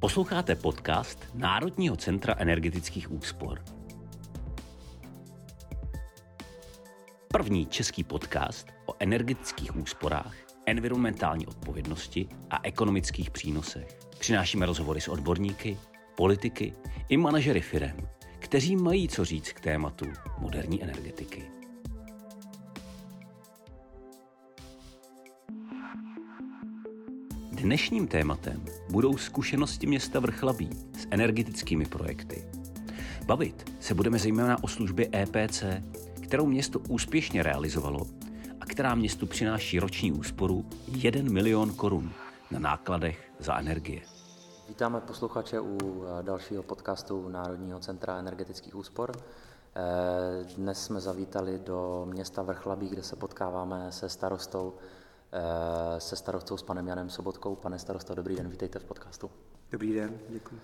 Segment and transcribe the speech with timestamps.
[0.00, 3.64] Posloucháte podcast Národního centra energetických úspor.
[7.28, 10.34] První český podcast o energetických úsporách,
[10.66, 13.98] environmentální odpovědnosti a ekonomických přínosech.
[14.18, 15.78] Přinášíme rozhovory s odborníky,
[16.16, 16.72] politiky
[17.08, 17.96] i manažery firem,
[18.38, 20.06] kteří mají co říct k tématu
[20.38, 21.59] moderní energetiky.
[27.62, 32.48] Dnešním tématem budou zkušenosti města Vrchlabí s energetickými projekty.
[33.26, 35.64] Bavit se budeme zejména o službě EPC,
[36.24, 38.00] kterou město úspěšně realizovalo
[38.60, 42.12] a která městu přináší roční úsporu 1 milion korun
[42.50, 44.00] na nákladech za energie.
[44.68, 49.12] Vítáme posluchače u eh, dalšího podcastu Národního centra energetických úspor.
[49.16, 54.74] Eh, dnes jsme zavítali do města Vrchlabí, kde se potkáváme se starostou
[55.98, 57.56] se starostou s panem Janem Sobotkou.
[57.56, 59.30] Pane starosto, dobrý den, vítejte v podcastu.
[59.72, 60.60] Dobrý den, děkuji.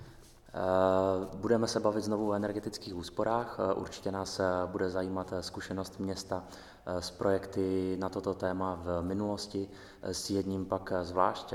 [0.49, 3.59] Eh, budeme se bavit znovu o energetických úsporách.
[3.59, 6.45] Eh, určitě nás bude zajímat zkušenost města
[6.87, 9.69] s projekty na toto téma v minulosti,
[10.03, 11.55] s jedním pak zvlášť,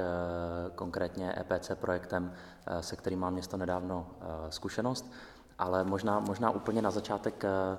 [0.76, 2.34] konkrétně EPC projektem,
[2.82, 4.08] se kterým má město nedávno
[4.50, 5.12] zkušenost.
[5.60, 7.78] Ale možná, možná úplně na začátek Eh,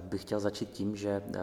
[0.00, 1.38] bych chtěl začít tím, že eh,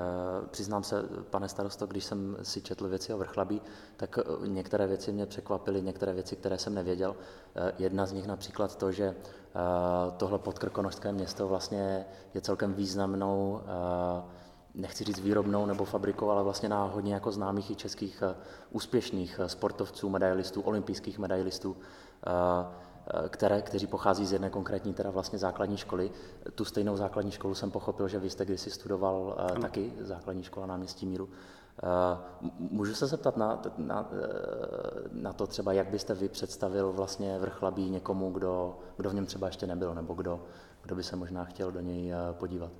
[0.52, 3.62] přiznám se, pane starosto, když jsem si četl věci o vrchlabí,
[3.98, 7.16] tak eh, některé věci mě překvapily, některé věci, které jsem nevěděl.
[7.80, 9.16] Jedna z nich například to, že
[10.18, 13.62] tohle podkrkonožské město vlastně je celkem významnou
[14.74, 18.24] nechci říct výrobnou nebo fabrikou, ale vlastně na hodně jako známých i českých
[18.72, 21.78] úspěšných sportovců, medailistů, olympijských medailistů
[22.26, 22.66] Eh,
[23.30, 26.12] které, kteří pochází z jedné konkrétní teda vlastně základní školy.
[26.56, 29.62] Tu stejnou základní školu jsem pochopil, že vy jste kdysi studoval ano.
[29.62, 31.30] taky základní škola náměstí Míru.
[31.84, 32.18] Eh,
[32.60, 37.90] můžu se zeptat na, na, eh, na to třeba, jak byste vy představil vlastně vrchlabí
[37.90, 40.44] někomu, kdo, kdo v něm třeba ještě nebyl, nebo kdo,
[40.82, 42.72] kdo by se možná chtěl do něj podívat?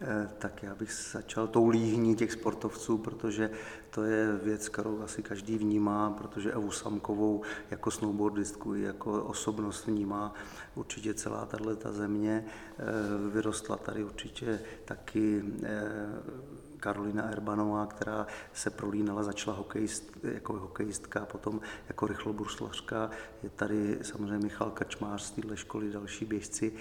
[0.00, 3.50] Eh, tak já bych začal tou líhní těch sportovců, protože
[3.90, 9.86] to je věc, kterou asi každý vnímá, protože Evu Samkovou jako snowboardistku i jako osobnost
[9.86, 10.34] vnímá
[10.74, 12.44] určitě celá tato země.
[12.46, 12.84] Eh,
[13.32, 15.88] vyrostla tady určitě taky eh,
[16.80, 23.10] Karolina Erbanová, která se prolínala, začala hokejist, jako hokejistka, potom jako rychlobruslařka.
[23.42, 26.72] Je tady samozřejmě Michal Kačmář z téhle školy, další běžci.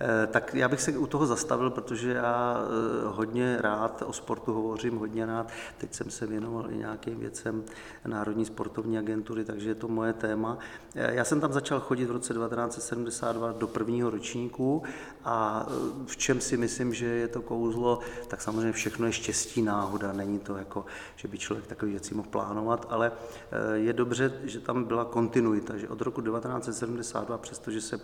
[0.00, 4.52] Eh, tak já bych se u toho zastavil, protože já eh, hodně rád o sportu
[4.52, 5.48] hovořím, hodně rád.
[5.78, 7.64] Teď jsem se věnoval i nějakým věcem
[8.06, 10.58] Národní sportovní agentury, takže je to moje téma.
[10.94, 14.82] Eh, já jsem tam začal chodit v roce 1972 do prvního ročníku
[15.24, 15.66] a
[16.06, 17.98] v čem si myslím, že je to kouzlo,
[18.28, 20.84] tak samozřejmě všechno je štěstí, náhoda, není to jako,
[21.16, 23.12] že by člověk takový věci mohl plánovat, ale
[23.74, 27.98] je dobře, že tam byla kontinuita, že od roku 1972, přestože se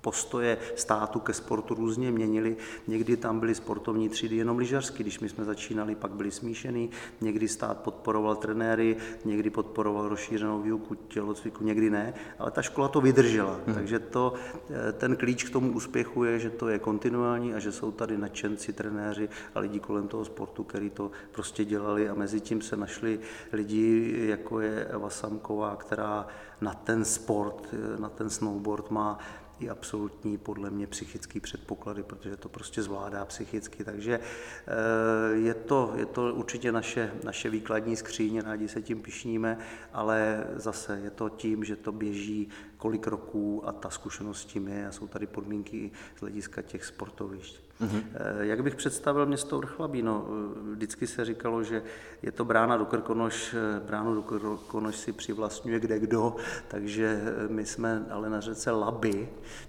[0.00, 2.56] postoje státu ke sportu různě měnily.
[2.86, 6.90] Někdy tam byly sportovní třídy jenom lyžařsky, když my jsme začínali, pak byly smíšený.
[7.20, 13.00] Někdy stát podporoval trenéry, někdy podporoval rozšířenou výuku tělocviku, někdy ne, ale ta škola to
[13.00, 13.60] vydržela.
[13.66, 13.74] Hmm.
[13.74, 14.34] Takže to,
[14.70, 18.18] eh, ten klíč k tomu úspěchu je, že to je kontinuální a že jsou tady
[18.18, 22.76] nadšenci, trenéři a lidi kolem toho sportu, kteří to prostě dělali a mezi tím se
[22.76, 23.20] našli
[23.52, 26.26] lidi, jako je Eva Samková, která
[26.60, 29.18] na ten sport, eh, na ten snowboard má
[29.60, 33.84] i absolutní podle mě psychický předpoklady, protože to prostě zvládá psychicky.
[33.84, 39.58] Takže eh, je to, je to určitě naše, naše výkladní skříně, rádi se tím pišníme,
[39.92, 44.88] ale zase je to tím, že to běží kolik roků a ta zkušenost tím je
[44.88, 47.67] a jsou tady podmínky z hlediska těch sportovišť.
[47.80, 48.02] Mm-hmm.
[48.40, 50.02] Jak bych představil město Vrchlabí?
[50.02, 51.82] No, eh, vždycky se říkalo, že
[52.22, 56.36] je to brána do Krkonoš, eh, bránu do Krkonoš si přivlastňuje kde kdo,
[56.68, 59.28] takže my jsme ale na řece Laby,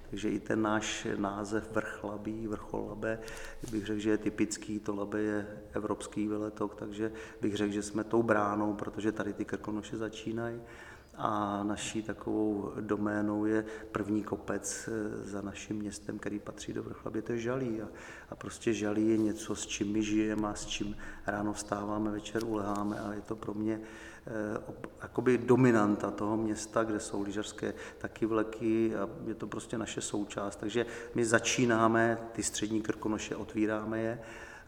[0.09, 3.19] takže i ten náš název Vrchlabí, Vrcholabe,
[3.71, 7.11] bych řekl, že je typický, to Labe je evropský veletok, takže
[7.41, 10.61] bych řekl, že jsme tou bránou, protože tady ty Krkonoše začínají
[11.19, 17.21] a naší takovou doménou je první kopec eh, za naším městem, který patří do Vrchlabě,
[17.21, 17.81] to je Žalí.
[17.81, 17.87] A,
[18.29, 22.43] a prostě Žalí je něco, s čím my žijeme a s čím ráno vstáváme, večer
[22.43, 23.81] uleháme a je to pro mě
[24.27, 30.01] eh, jakoby dominanta toho města, kde jsou lyžařské taky vleky a je to prostě naše
[30.01, 30.55] součást.
[30.55, 30.85] Takže
[31.15, 34.19] my začínáme ty střední krkonoše, otvíráme je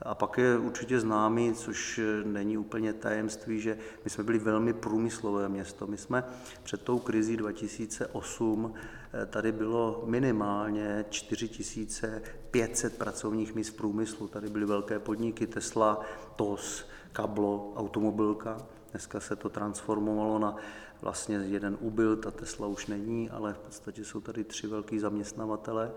[0.02, 5.50] a pak je určitě známý, což není úplně tajemství, že my jsme byli velmi průmyslové
[5.50, 5.88] město.
[5.88, 6.24] My jsme
[6.64, 8.74] před tou krizí 2008
[9.14, 14.28] eh, tady bylo minimálně 4500 pracovních míst v průmyslu.
[14.28, 16.02] Tady byly velké podniky Tesla,
[16.36, 18.58] TOS, Kablo, automobilka.
[18.92, 20.56] Dneska se to transformovalo na
[21.02, 25.92] vlastně jeden ubyl, ta Tesla už není, ale v podstatě jsou tady tři velký zaměstnavatele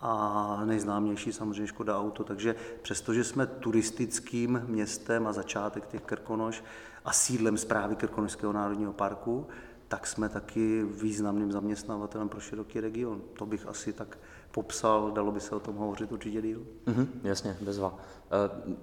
[0.00, 2.24] a nejznámější samozřejmě Škoda Auto.
[2.24, 6.64] Takže přestože jsme turistickým městem a začátek těch Krkonoš
[7.04, 9.46] a sídlem zprávy Krkonošského národního parku,
[9.88, 13.20] tak jsme taky významným zaměstnavatelem pro široký region.
[13.38, 14.18] To bych asi tak
[14.50, 16.66] popsal, dalo by se o tom hovořit určitě díl.
[16.86, 17.98] Mm-hmm, jasně, bezva.
[18.30, 18.74] Eh,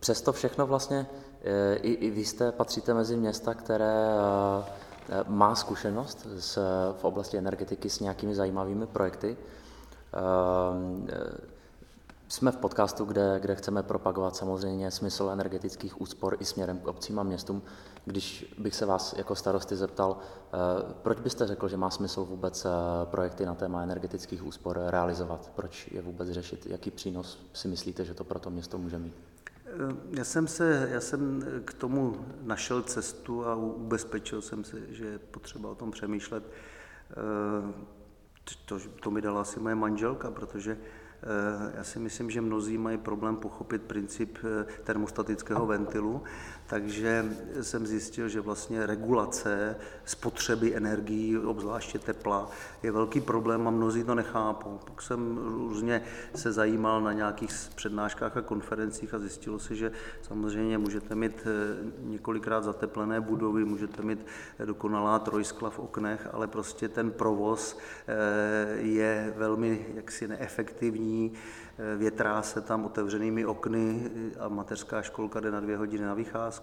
[0.00, 1.06] přesto všechno vlastně,
[1.42, 4.08] eh, i, i vy jste, patříte mezi města, které
[5.08, 6.58] eh, má zkušenost s,
[7.00, 9.36] v oblasti energetiky s nějakými zajímavými projekty.
[12.32, 17.18] Jsme v podcastu, kde, kde chceme propagovat samozřejmě smysl energetických úspor i směrem k obcím
[17.18, 17.62] a městům.
[18.04, 20.56] Když bych se vás jako starosty zeptal, eh,
[21.02, 22.68] proč byste řekl, že má smysl vůbec eh,
[23.04, 25.50] projekty na téma energetických úspor realizovat?
[25.54, 26.66] Proč je vůbec řešit?
[26.66, 29.14] Jaký přínos si myslíte, že to pro to město může mít?
[29.66, 29.70] Eh,
[30.10, 35.18] já jsem, se, já jsem k tomu našel cestu a ubezpečil jsem se, že je
[35.18, 36.44] potřeba o tom přemýšlet.
[38.64, 40.78] To, to mi dala asi moje manželka, protože
[41.22, 46.22] Eh, já si myslím, že mnozí mají problém pochopit princip eh, termostatického ventilu,
[46.72, 47.24] takže
[47.60, 52.50] jsem zjistil, že vlastně regulace spotřeby energií, obzvláště tepla,
[52.82, 54.78] je velký problém a mnozí to nechápou.
[54.84, 56.02] Pak jsem různě
[56.34, 59.92] se zajímal na nějakých přednáškách a konferencích a zjistilo se, že
[60.22, 64.26] samozřejmě můžete mít eh, několikrát zateplené budovy, můžete mít
[64.64, 67.78] dokonalá trojskla v oknech, ale prostě ten provoz
[68.76, 74.10] je velmi jaksi neefektivní eh, větrá se tam otevřenými okny
[74.40, 76.61] a mateřská školka jde na dvě hodiny na vycházku,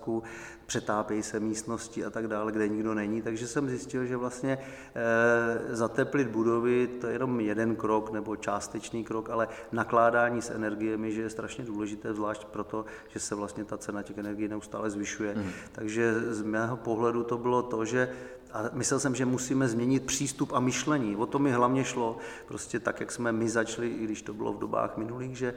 [0.65, 3.21] přetápějí se místnosti a tak dále, kde nikdo není.
[3.21, 9.03] Takže jsem zjistil, že vlastně e, zateplit budovy to je jenom jeden krok nebo částečný
[9.03, 13.77] krok, ale nakládání s energiemi, že je strašně důležité, zvlášť proto, že se vlastně ta
[13.77, 15.35] cena těch energií neustále zvyšuje.
[15.35, 15.49] Mm.
[15.71, 18.09] Takže z mého pohledu to bylo to, že
[18.51, 21.15] a myslel jsem, že musíme změnit přístup a myšlení.
[21.15, 22.17] O to mi hlavně šlo,
[22.47, 25.53] prostě tak, jak jsme my začali, i když to bylo v dobách minulých, že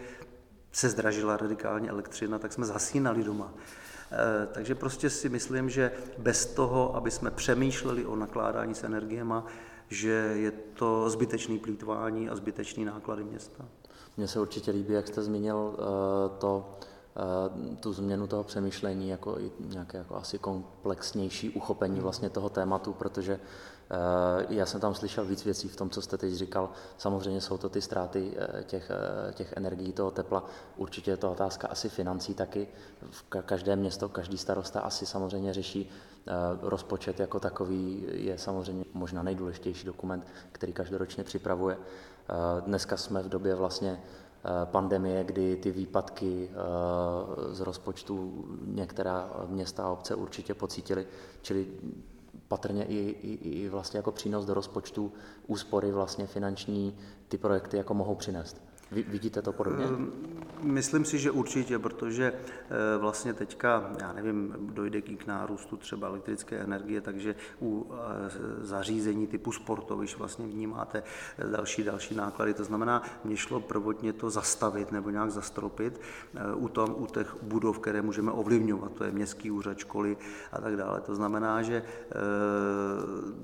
[0.72, 3.54] se zdražila radikálně elektřina, tak jsme zasínali doma.
[4.12, 9.46] E, takže prostě si myslím, že bez toho, aby jsme přemýšleli o nakládání s energiema,
[9.88, 13.64] že je to zbytečný plítvání a zbytečný náklady města.
[14.16, 16.78] Mně se určitě líbí, jak jste zmínil uh, to,
[17.16, 22.92] Eh, tu změnu toho přemýšlení jako i nějaké jako asi komplexnější uchopení vlastně toho tématu,
[22.92, 23.38] protože eh,
[24.48, 26.70] já jsem tam slyšel víc věcí v tom, co jste teď říkal.
[26.98, 28.90] Samozřejmě jsou to ty ztráty eh, těch,
[29.34, 30.44] těch energií, toho tepla.
[30.76, 32.68] Určitě je to otázka asi financí taky.
[33.10, 35.90] V každé město, každý starosta asi samozřejmě řeší
[36.62, 41.78] rozpočet jako takový je samozřejmě možná nejdůležitější dokument, který každoročně připravuje.
[42.60, 44.00] Dneska jsme v době vlastně
[44.44, 51.06] Eh, pandemie, kdy ty výpadky eh, z rozpočtu některá města a obce určitě pocítily,
[51.42, 51.66] čili
[52.52, 55.12] patrně i, i, i vlastně jako přínos do rozpočtu
[55.46, 56.96] úspory vlastně finanční
[57.28, 58.71] ty projekty jako mohou přinést.
[58.92, 59.84] Vidíte to podobně?
[59.84, 60.12] Ehm,
[60.62, 66.56] myslím si, že určitě, protože eh, vlastně teďka, já nevím, dojde k nárůstu třeba elektrické
[66.56, 68.30] energie, takže u eh,
[68.60, 71.02] zařízení typu sportovišť vlastně vnímáte
[71.38, 72.54] eh, další, další náklady.
[72.54, 76.00] To znamená, mě šlo prvotně to zastavit nebo nějak zastropit
[76.56, 80.16] u, tom, u těch budov, které můžeme ovlivňovat, to je městský úřad, školy
[80.52, 81.00] a tak dále.
[81.00, 81.82] To znamená, že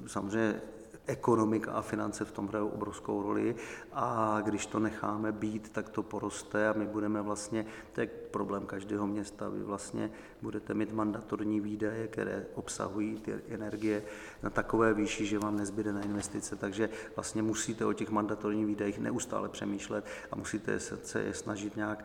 [0.07, 0.61] samozřejmě
[1.09, 3.55] ekonomika a finance v tom hrajou obrovskou roli.
[3.93, 8.67] A když to necháme být, tak to poroste a my budeme vlastně, to je problém
[8.67, 10.11] každého města, vy vlastně
[10.43, 14.03] budete mít mandatorní výdaje, které obsahují ty energie
[14.43, 18.99] na takové výši, že vám nezbyde na investice, takže vlastně musíte o těch mandatorních výdajích
[18.99, 22.05] neustále přemýšlet a musíte se je snažit nějak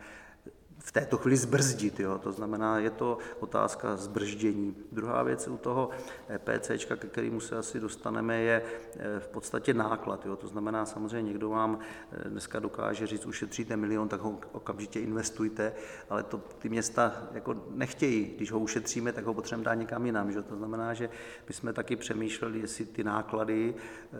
[0.84, 2.00] v této chvíli zbrzdit.
[2.00, 2.18] Jo?
[2.18, 4.76] To znamená, je to otázka zbrždění.
[4.92, 5.90] Druhá věc u toho
[6.30, 8.62] EPC, ke kterému se asi dostaneme, je
[8.96, 10.26] e, v podstatě náklad.
[10.26, 10.36] Jo?
[10.36, 11.78] To znamená, samozřejmě někdo vám
[12.12, 15.72] e, dneska dokáže říct, ušetříte milion, tak ho okamžitě investujte,
[16.10, 18.34] ale to ty města jako nechtějí.
[18.36, 20.32] Když ho ušetříme, tak ho potřebujeme dát někam jinam.
[20.32, 20.42] Že?
[20.42, 21.10] To znamená, že
[21.48, 24.18] my jsme taky přemýšleli, jestli ty náklady e,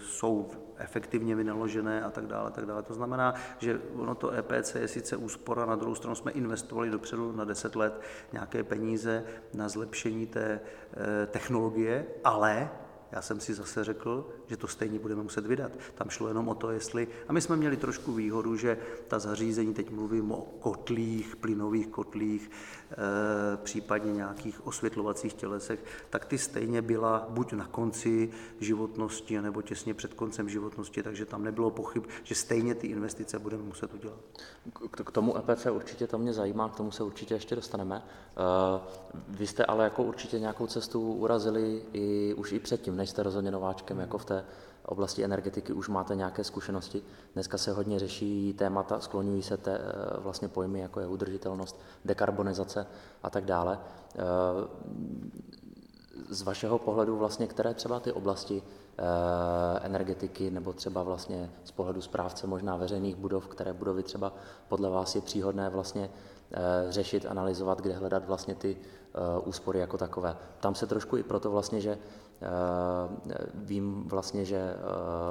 [0.00, 2.50] jsou efektivně vynaložené a tak dále.
[2.50, 2.82] Tak dále.
[2.82, 7.32] To znamená, že ono to EPC je sice úspora, na druhou stranu jsme investovali dopředu
[7.32, 8.00] na 10 let
[8.32, 9.24] nějaké peníze
[9.54, 12.70] na zlepšení té eh, technologie, ale
[13.12, 15.72] já jsem si zase řekl, že to stejně budeme muset vydat.
[15.94, 17.08] Tam šlo jenom o to, jestli...
[17.28, 22.50] A my jsme měli trošku výhodu, že ta zařízení, teď mluvím o kotlích, plynových kotlích,
[22.92, 28.30] e, případně nějakých osvětlovacích tělesech, tak ty stejně byla buď na konci
[28.60, 33.62] životnosti, nebo těsně před koncem životnosti, takže tam nebylo pochyb, že stejně ty investice budeme
[33.62, 34.18] muset udělat.
[34.90, 37.96] K tomu EPC určitě to mě zajímá, k tomu se určitě ještě dostaneme.
[37.96, 38.02] E,
[39.28, 44.00] vy jste ale jako určitě nějakou cestu urazili i už i předtím, nejste rozhodně nováčkem
[44.00, 44.44] jako v té
[44.84, 47.02] oblasti energetiky, už máte nějaké zkušenosti.
[47.34, 52.86] Dneska se hodně řeší témata, skloňují se té, eh, vlastně pojmy, jako je udržitelnost, dekarbonizace
[53.22, 53.78] a tak dále.
[53.78, 54.18] Eh,
[56.30, 59.02] z vašeho pohledu vlastně, které třeba ty oblasti eh,
[59.82, 64.32] energetiky nebo třeba vlastně z pohledu správce možná veřejných budov, které budovy třeba
[64.68, 66.10] podle vás je příhodné vlastně
[66.88, 68.76] řešit, analyzovat, kde hledat vlastně ty
[69.44, 70.36] úspory jako takové.
[70.60, 71.98] Tam se trošku i proto vlastně, že
[73.54, 74.78] vím vlastně, že eh,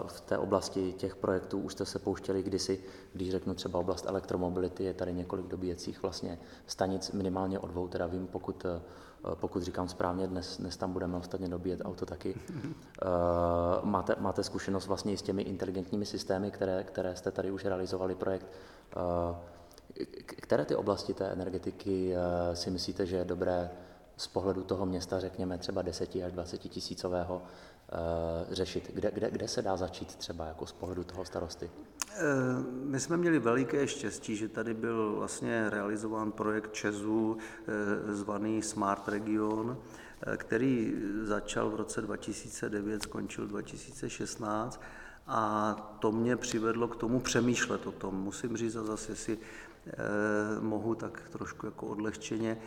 [0.07, 2.83] v té oblasti těch projektů už jste se pouštěli kdysi,
[3.13, 8.07] když řeknu třeba oblast elektromobility, je tady několik dobíjecích vlastně stanic, minimálně o dvou, teda
[8.07, 8.81] vím, pokud, eh,
[9.35, 12.35] pokud říkám správně, dnes, dnes tam budeme ostatně dobíjet auto taky.
[13.83, 18.47] máte, máte zkušenost vlastně s těmi inteligentními systémy, které, které jste tady už realizovali projekt.
[20.25, 22.15] Které ty oblasti té energetiky
[22.53, 23.69] si myslíte, že je dobré
[24.17, 27.41] z pohledu toho města, řekněme třeba 10 až 20 tisícového,
[27.89, 28.91] eh, řešit?
[28.93, 31.71] Kde, kde, kde se dá začít třeba jako z pohledu toho starosty?
[32.15, 32.21] Eh,
[32.83, 39.07] my jsme měli veliké štěstí, že tady byl vlastně realizován projekt Česu eh, zvaný Smart
[39.07, 39.77] Region,
[40.37, 40.93] který
[41.23, 44.81] začal v roce 2009, skončil 2016
[45.27, 48.15] a to mě přivedlo k tomu přemýšlet o tom.
[48.15, 49.39] Musím říct a zase si
[50.59, 52.57] mohu tak trošku jako odlehčeně,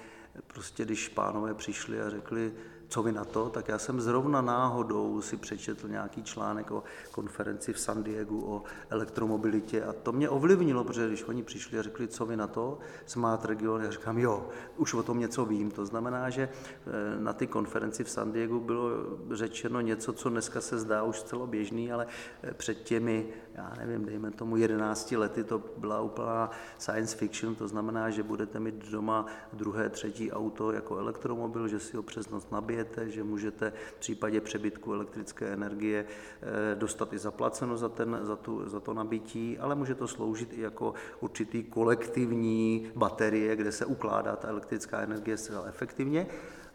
[0.47, 2.53] prostě když pánové přišli a řekli,
[2.89, 7.73] co vy na to, tak já jsem zrovna náhodou si přečetl nějaký článek o konferenci
[7.73, 12.09] v San Diego o elektromobilitě a to mě ovlivnilo, protože když oni přišli a řekli,
[12.09, 15.71] co vy na to, Smart Region, já říkám, jo, už o tom něco vím.
[15.71, 18.91] To znamená, že eh, na ty konferenci v San Diego bylo
[19.31, 22.07] řečeno něco, co dneska se zdá už zcela běžný, ale
[22.43, 23.27] eh, před těmi,
[23.57, 28.61] já nevím, dejme tomu 11 lety, to byla úplná science fiction, to znamená, že budete
[28.61, 33.73] mít doma druhé, třetí auto jako elektromobil, že si ho přes noc nabijete, že můžete
[33.97, 38.95] v případě přebytku elektrické energie eh, dostat i zaplaceno za, ten, za, tu, za to
[38.95, 45.01] nabití, ale může to sloužit i jako určitý kolektivní baterie, kde se ukládá ta elektrická
[45.01, 46.27] energie zcela efektivně.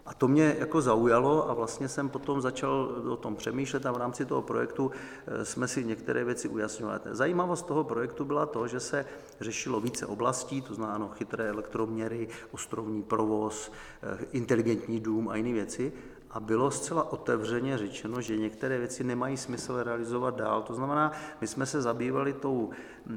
[0.06, 3.98] A to mě jako zaujalo a vlastně jsem potom začal o tom přemýšlet a v
[3.98, 4.92] rámci toho projektu
[5.28, 7.00] eh, jsme si některé věci ujasňovali.
[7.12, 9.06] Zajímavost toho projektu byla to, že se
[9.42, 13.72] řešilo více oblastí, to znamená chytré elektroměry, ostrovní provoz,
[14.04, 15.94] eh, inteligentní dům a jiné věci.
[16.32, 20.62] A bylo zcela otevřeně řečeno, že některé věci nemají smysl realizovat dál.
[20.62, 22.70] To znamená, my jsme se zabývali tou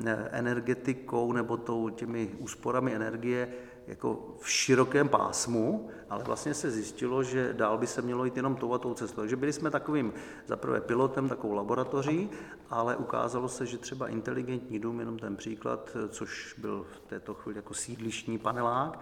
[0.06, 3.48] eh, energetikou nebo tou, těmi úsporami energie
[3.86, 8.56] jako v širokém pásmu, ale vlastně se zjistilo, že dál by se mělo jít jenom
[8.56, 9.20] tou a tou cestou.
[9.20, 10.12] Takže byli jsme takovým
[10.46, 12.30] zaprvé pilotem, takovou laboratoří,
[12.70, 17.58] ale ukázalo se, že třeba inteligentní dům, jenom ten příklad, což byl v této chvíli
[17.58, 19.00] jako sídlištní panelák,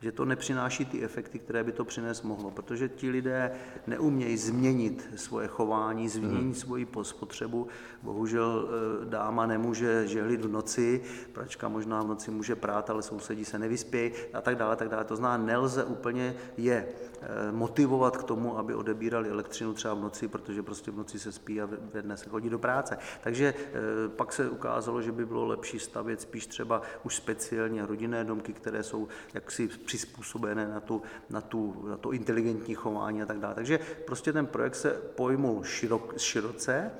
[0.00, 3.50] že to nepřináší ty efekty, které by to přinést mohlo, protože ti lidé
[3.86, 6.54] neumějí změnit svoje chování, změnit hmm.
[6.54, 7.66] svoji spotřebu.
[8.02, 13.44] Bohužel eh, dáma nemůže žehlit v noci, pračka možná v noci může prát, ale sousedí
[13.44, 15.04] se nevyspějí a tak dále, tak dále.
[15.04, 16.88] To znamená, nelze úplně je
[17.22, 21.32] eh, motivovat k tomu, aby odebírali elektřinu třeba v noci, protože prostě v noci se
[21.32, 22.98] spí a ve dne se chodí do práce.
[23.22, 28.24] Takže eh, pak se ukázalo, že by bylo lepší stavět spíš třeba už speciálně rodinné
[28.24, 33.38] domky, které jsou jaksi přizpůsobené na, tu, na, tu, na to inteligentní chování a tak
[33.38, 33.54] dále.
[33.54, 36.90] Takže prostě ten projekt se pojmul širok, široce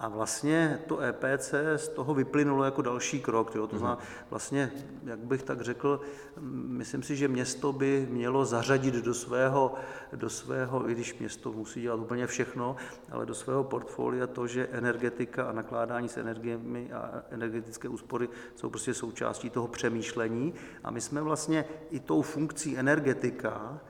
[0.00, 3.54] a vlastně to EPC z toho vyplynulo jako další krok.
[3.54, 3.66] Jo.
[3.66, 4.06] To znamená, mhm.
[4.30, 4.72] vlastně,
[5.04, 6.00] jak bych tak řekl,
[6.66, 9.74] myslím si, že město by mělo zařadit do svého,
[10.12, 12.76] do svého, i když město musí dělat úplně všechno,
[13.10, 18.70] ale do svého portfolia to, že energetika a nakládání s energiemi a energetické úspory jsou
[18.70, 20.54] prostě součástí toho přemýšlení.
[20.84, 23.80] A my jsme vlastně i tou funkcí energetika,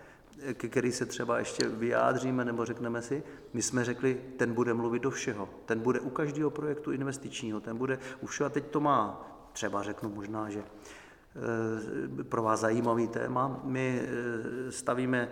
[0.53, 5.03] ke který se třeba ještě vyjádříme nebo řekneme si, my jsme řekli, ten bude mluvit
[5.03, 8.81] do všeho, ten bude u každého projektu investičního, ten bude u všeho a teď to
[8.81, 13.61] má, třeba řeknu možná, že eh, pro vás zajímavý téma.
[13.65, 15.29] My eh, stavíme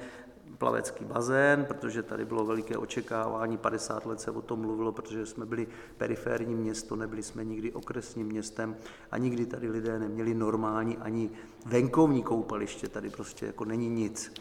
[0.58, 5.46] plavecký bazén, protože tady bylo veliké očekávání, 50 let se o tom mluvilo, protože jsme
[5.46, 8.76] byli periférní město, nebyli jsme nikdy okresním městem
[9.10, 11.30] a nikdy tady lidé neměli normální ani
[11.66, 14.32] venkovní koupaliště, tady prostě jako není nic.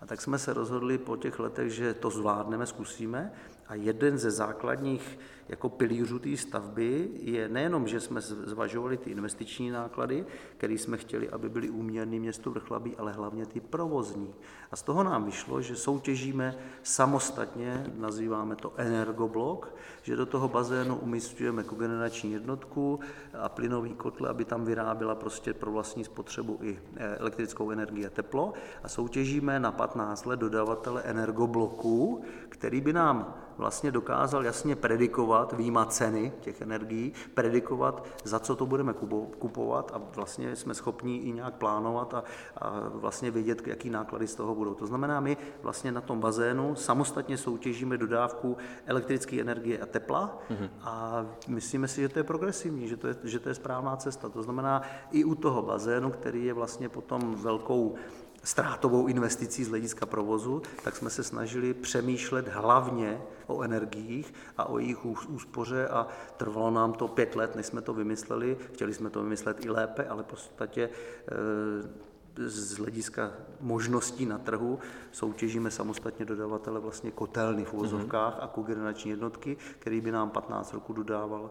[0.00, 3.32] A tak jsme se rozhodli po těch letech, že to zvládneme, zkusíme.
[3.70, 9.70] A jeden ze základních jako pilířů té stavby je nejenom, že jsme zvažovali ty investiční
[9.70, 14.34] náklady, které jsme chtěli, aby byly úměrné městu Vrchlabí, ale hlavně ty provozní.
[14.70, 20.96] A z toho nám vyšlo, že soutěžíme samostatně, nazýváme to energoblok, že do toho bazénu
[20.96, 23.00] umístujeme kogenerační jednotku
[23.38, 28.10] a plynový kotle, aby tam vyráběla prostě pro vlastní spotřebu i eh, elektrickou energii a
[28.10, 28.52] teplo.
[28.82, 35.84] A soutěžíme na 15 let dodavatele energobloků, který by nám vlastně dokázal jasně predikovat, výjima
[35.84, 38.92] ceny těch energií, predikovat, za co to budeme
[39.38, 42.24] kupovat a vlastně jsme schopni i nějak plánovat a,
[42.56, 44.74] a vlastně vědět, jaký náklady z toho budou.
[44.74, 50.68] To znamená, my vlastně na tom bazénu samostatně soutěžíme dodávku elektrické energie a tepla mm-hmm.
[50.80, 54.28] a myslíme si, že to je progresivní, že to je, že to je správná cesta.
[54.28, 57.94] To znamená, i u toho bazénu, který je vlastně potom velkou
[58.42, 64.78] ztrátovou investicí z hlediska provozu, tak jsme se snažili přemýšlet hlavně o energiích a o
[64.78, 66.06] jejich úspoře a
[66.36, 68.56] trvalo nám to pět let, než jsme to vymysleli.
[68.72, 70.90] Chtěli jsme to vymyslet i lépe, ale v podstatě
[71.28, 72.10] eh,
[72.48, 74.78] z hlediska možností na trhu
[75.12, 78.44] soutěžíme samostatně dodavatele vlastně kotelny v uvozovkách mm-hmm.
[78.44, 81.50] a kogenerační jednotky, který by nám 15 roku dodával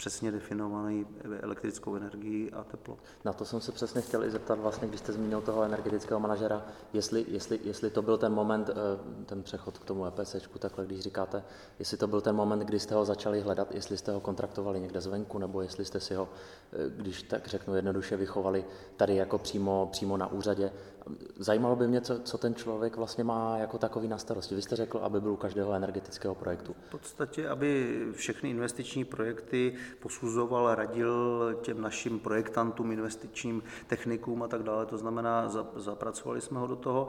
[0.00, 1.06] přesně definovaný
[1.40, 2.98] elektrickou energii a teplo.
[3.24, 6.66] Na to jsem se přesně chtěl i zeptat, vlastně, když jste zmínil toho energetického manažera,
[6.92, 8.74] jestli, jestli, jestli to byl ten moment, eh,
[9.26, 11.42] ten přechod k tomu EPC, takhle když říkáte,
[11.78, 15.00] jestli to byl ten moment, kdy jste ho začali hledat, jestli jste ho kontraktovali někde
[15.00, 16.28] zvenku, nebo jestli jste si ho,
[16.72, 18.64] eh, když tak řeknu jednoduše, vychovali
[18.96, 20.72] tady jako přímo, přímo na úřadě.
[21.36, 24.54] Zajímalo by mě, co, co ten člověk vlastně má jako takový na starosti.
[24.54, 26.76] Vy jste řekl, aby byl u každého energetického projektu.
[26.88, 34.62] V podstatě, aby všechny investiční projekty posuzoval, radil těm našim projektantům, investičním technikům a tak
[34.62, 34.86] dále.
[34.86, 37.06] To znamená, zapracovali jsme ho do toho.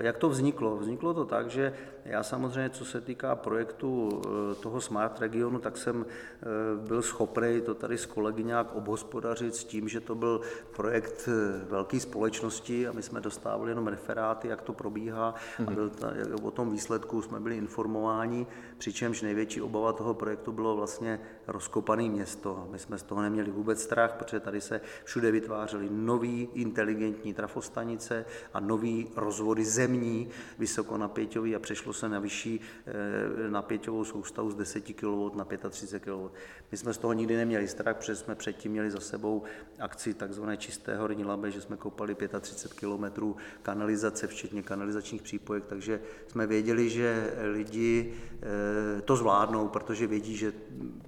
[0.00, 0.76] Jak to vzniklo?
[0.76, 1.72] Vzniklo to tak, že
[2.04, 6.46] já samozřejmě, co se týká projektu eh, toho Smart regionu, tak jsem eh,
[6.86, 10.40] byl schopný to tady s kolegy nějak obhospodařit s tím, že to byl
[10.76, 15.34] projekt eh, velké společnosti a my jsme dostávali jenom referáty, jak to probíhá
[15.66, 16.08] a byl ta,
[16.42, 18.46] o tom výsledku jsme byli informováni,
[18.78, 22.68] přičemž největší obava toho projektu bylo vlastně rozkopaný město.
[22.70, 28.24] My jsme z toho neměli vůbec strach, protože tady se všude vytvářely nové inteligentní trafostanice
[28.54, 30.28] a nové rozvody zemní,
[30.58, 36.32] vysokonapěťový a přešlo se na vyšší eh, napěťovou soustavu z 10 kV na 35 kV.
[36.72, 39.42] My jsme z toho nikdy neměli strach, protože jsme předtím měli za sebou
[39.78, 46.00] akci takzvané čisté horní labe, že jsme kopali 35 km kanalizace, včetně kanalizačních přípojek, takže
[46.26, 48.73] jsme věděli, že lidi eh,
[49.04, 50.52] to zvládnou, protože vědí, že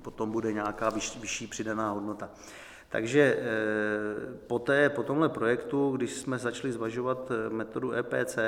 [0.03, 2.31] potom bude nějaká vyšší přidaná hodnota.
[2.89, 3.45] Takže eh,
[4.47, 8.39] po, té, po tomhle projektu, když jsme začali zvažovat eh, metodu EPC,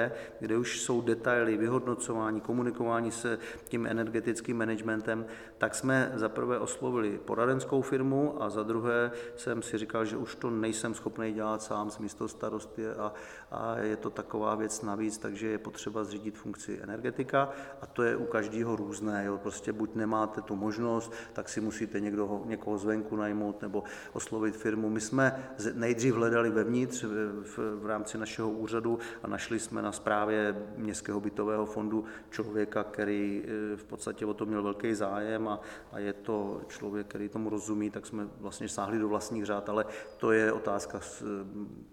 [0.41, 5.27] kde už jsou detaily, vyhodnocování, komunikování se tím energetickým managementem,
[5.59, 10.35] tak jsme za prvé oslovili poradenskou firmu a za druhé jsem si říkal, že už
[10.35, 13.13] to nejsem schopný dělat sám s místo starosty a,
[13.51, 18.17] a je to taková věc navíc, takže je potřeba zřídit funkci energetika a to je
[18.17, 19.25] u každého různé.
[19.25, 19.39] Jo.
[19.39, 23.83] Prostě buď nemáte tu možnost, tak si musíte někdo, někoho zvenku najmout nebo
[24.13, 24.91] oslovit firmu.
[24.91, 30.57] My jsme nejdřív hledali vevnitř v, v rámci našeho úřadu a našli jsme na správě
[30.77, 35.61] Městského bytového fondu člověka, který e, v podstatě o to měl velký zájem a,
[35.93, 39.85] a je to člověk, který tomu rozumí, tak jsme vlastně sáhli do vlastních řád, ale
[40.17, 41.01] to je otázka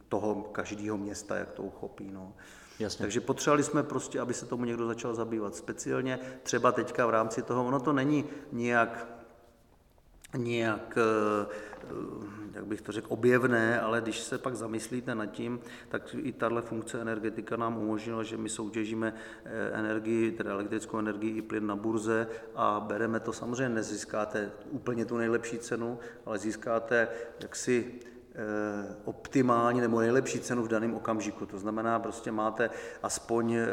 [0.10, 2.10] toho každého města, jak to uchopí.
[2.13, 2.34] No.
[2.80, 3.04] Jasně.
[3.04, 7.41] Takže potřebovali jsme prostě, aby se tomu někdo začal zabývat speciálně, třeba teďka v rámci
[7.41, 9.08] toho, ono to není nijak,
[10.38, 11.76] nijak eh,
[12.54, 16.62] jak bych to řekl, objevné, ale když se pak zamyslíte nad tím, tak i tahle
[16.62, 19.13] funkce energetika nám umožnila, že my soutěžíme
[19.46, 23.34] eh, energii, teda elektrickou energii i plyn na burze a bereme to.
[23.34, 27.08] Samozřejmě nezískáte úplně tu nejlepší cenu, ale získáte
[27.39, 28.14] jaksi Eh,
[29.06, 31.45] optimální nebo nejlepší cenu v daném okamžiku.
[31.45, 32.69] To znamená, prostě máte
[33.04, 33.67] aspoň, eh,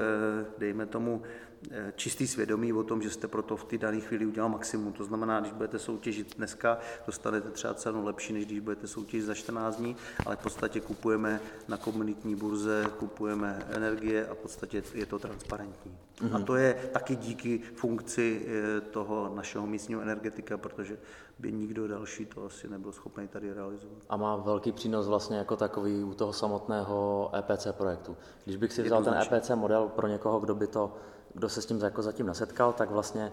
[0.58, 1.51] dejme tomu, Eh,
[1.96, 4.92] čistý svědomí o tom, že jste pro to v té dané chvíli udělal maximum.
[4.92, 9.34] To znamená, když budete soutěžit dneska, dostanete třeba cenu lepší, než když budete soutěžit za
[9.34, 9.96] 14 dní,
[10.26, 15.98] ale v podstatě kupujeme na komunitní burze, kupujeme energie a v podstatě je to transparentní.
[16.20, 16.36] Mm-hmm.
[16.36, 20.98] A to je taky díky funkci eh, toho našeho místního energetika, protože
[21.38, 23.98] by nikdo další to asi nebyl schopný tady realizovat.
[24.08, 28.16] A má velký přínos vlastně jako takový u toho samotného EPC projektu.
[28.44, 30.94] Když bych si vzal ten EPC model pro někoho, kdo by to
[31.34, 33.32] kdo se s tím jako zatím nesetkal, tak vlastně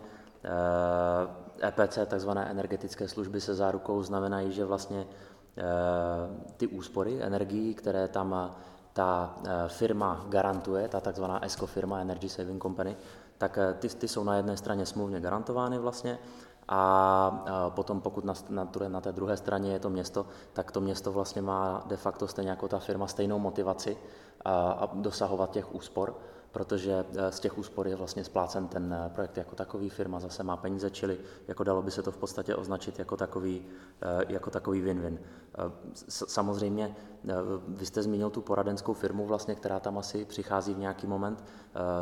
[1.64, 5.08] EPC, eh, e takzvané energetické služby se zárukou, znamenají, že vlastně
[5.58, 5.64] eh,
[6.58, 8.56] ty úspory energií, které tam
[8.94, 12.98] ta eh, firma garantuje, ta takzvaná ESCO firma, Energy Saving Company,
[13.38, 16.20] tak ty, ty jsou na jedné straně smluvně garantovány vlastně
[16.72, 21.12] a potom pokud na, na, na té druhé straně je to město, tak to město
[21.12, 23.98] vlastně má de facto stejně jako ta firma stejnou motivaci
[24.46, 26.16] a, a dosahovat těch úspor
[26.52, 30.44] protože eh, z těch úspor je vlastně splácen ten eh, projekt jako takový, firma zase
[30.44, 33.66] má peníze, čili jako dalo by se to v podstatě označit jako takový,
[34.02, 35.18] eh, jako takový win-win.
[36.10, 36.96] Samozřejmě,
[37.68, 41.44] vy jste zmínil tu poradenskou firmu, vlastně, která tam asi přichází v nějaký moment.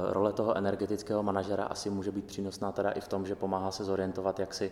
[0.09, 3.83] Role toho energetického manažera asi může být přínosná teda i v tom, že pomáhá se
[3.83, 4.71] zorientovat, jak si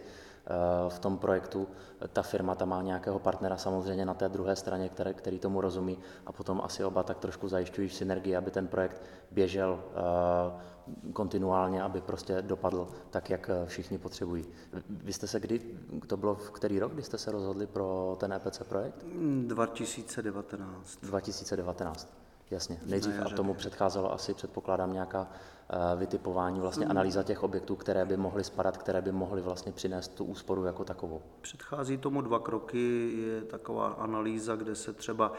[0.90, 1.68] v tom projektu.
[2.14, 5.98] Ta firma tam má nějakého partnera samozřejmě na té druhé straně, který, který tomu rozumí
[6.26, 12.02] a potom asi oba tak trošku zajišťují synergii, aby ten projekt běžel eh, kontinuálně, aby
[12.02, 14.46] prostě dopadl tak, jak eh, všichni potřebují.
[14.90, 15.62] Vy jste se kdy,
[16.08, 19.06] to bylo v který rok, kdy jste se rozhodli pro ten EPC projekt?
[19.48, 20.98] 2019.
[21.04, 22.14] 2019,
[22.52, 22.80] jasně.
[22.86, 25.55] Nejdřív a tomu předcházelo asi, předpokládám, nějaká Eh,
[25.96, 30.26] vytipování, vlastně analýza těch objektů, které by mohly spadat, které by mohly vlastně přinést tu
[30.26, 31.22] úsporu jako takovou.
[31.42, 35.32] Předchází tomu dva kroky, je taková analýza, kde se třeba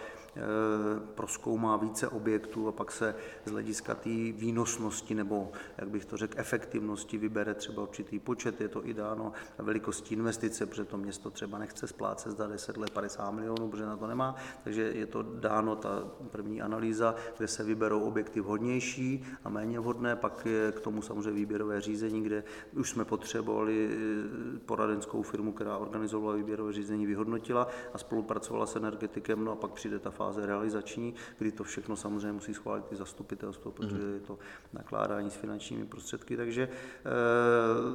[1.15, 6.35] proskoumá více objektů a pak se z hlediska té výnosnosti nebo, jak bych to řekl,
[6.37, 11.59] efektivnosti vybere třeba určitý počet, je to i dáno velikostí investice, protože to město třeba
[11.59, 15.77] nechce splácet za 10 let 50 milionů, protože na to nemá, takže je to dáno
[15.77, 21.03] ta první analýza, kde se vyberou objekty vhodnější a méně vhodné pak je k tomu
[21.03, 27.69] samozřejmě výběrové řízení, kde už jsme potřebovali eh, poradenskou firmu, která organizovala výběrové řízení, vyhodnotila
[27.95, 32.33] a spolupracovala s energetikem, no a pak přijde ta fáze realizační, kdy to všechno samozřejmě
[32.33, 34.15] musí schválit i zastupitelstvo, protože mhm.
[34.15, 34.39] je to
[34.73, 37.09] nakládání s finančními prostředky, takže eh,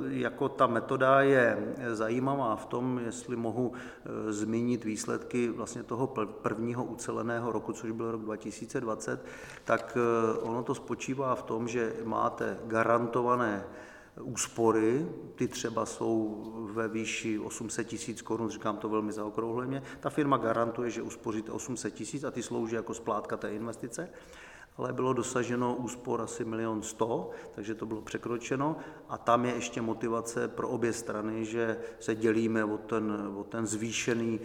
[0.07, 6.07] jako ta metoda je zajímavá v tom, jestli mohu eh, zmínit výsledky vlastně toho
[6.41, 9.25] prvního uceleného roku, což byl rok 2020,
[9.65, 9.97] tak
[10.41, 13.63] ono to spočívá v tom, že máte garantované
[14.21, 15.05] úspory,
[15.35, 16.41] ty třeba jsou
[16.73, 19.83] ve výši 800 tisíc korun, říkám to velmi zaokrouhleně.
[19.99, 24.09] Ta firma garantuje, že uspoříte 800 tisíc a ty slouží jako splátka té investice
[24.77, 28.75] ale bylo dosaženo úspor asi milion sto, takže to bylo překročeno
[29.09, 33.67] a tam je ještě motivace pro obě strany, že se dělíme o ten, o ten
[33.67, 34.39] zvýšený,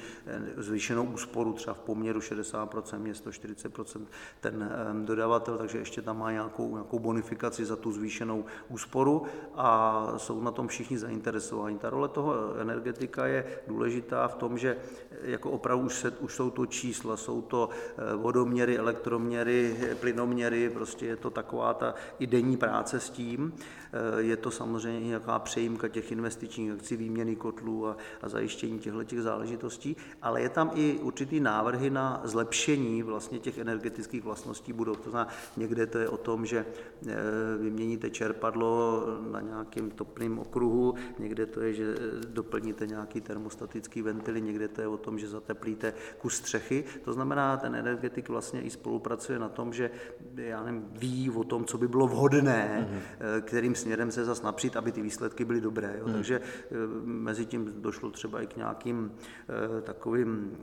[0.56, 4.00] zvýšenou úsporu třeba v poměru 60% město, 40%
[4.40, 4.70] ten
[5.04, 9.22] dodavatel, takže ještě tam má nějakou, nějakou bonifikaci za tu zvýšenou úsporu
[9.54, 11.78] a jsou na tom všichni zainteresováni.
[11.78, 14.76] Ta role toho energetika je důležitá v tom, že
[15.22, 20.70] jako opravdu už, se, už jsou to čísla, jsou to eh, vodoměry, elektroměry, plynoměry, rovnoměry,
[20.70, 23.52] prostě je to taková ta i denní práce s tím.
[23.92, 29.04] Eh, je to samozřejmě nějaká přejímka těch investičních akcí, výměny kotlů a, a zajištění těchto
[29.04, 35.00] těch záležitostí, ale je tam i určitý návrhy na zlepšení vlastně těch energetických vlastností budov.
[35.00, 37.14] To znamená, někde to je o tom, že eh,
[37.58, 44.40] vyměníte čerpadlo na nějakém topném okruhu, někde to je, že eh, doplníte nějaký termostatický ventily,
[44.40, 46.84] někde to je o tom, že zateplíte kus střechy.
[47.04, 49.90] To znamená, ten energetik vlastně i spolupracuje na tom, že
[50.36, 53.40] já nevím, ví o tom, co by bylo vhodné, mm-hmm.
[53.40, 55.96] kterým směrem se zas napřít, aby ty výsledky byly dobré.
[55.98, 56.06] Jo.
[56.06, 56.12] Mm.
[56.12, 60.56] Takže eh, mezi tím došlo třeba i k nějakým eh, takovým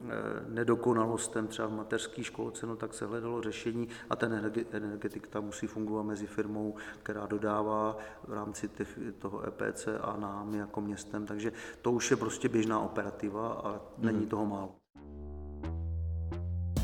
[0.50, 5.68] nedokonalostem, třeba v mateřské školce, no tak se hledalo řešení a ten energetik tam musí
[5.68, 11.26] fungovat mezi firmou, která dodává v rámci těch, toho EPC a námi jako městem.
[11.26, 11.52] Takže
[11.82, 14.28] to už je prostě běžná operativa a není mm.
[14.28, 14.83] toho málo.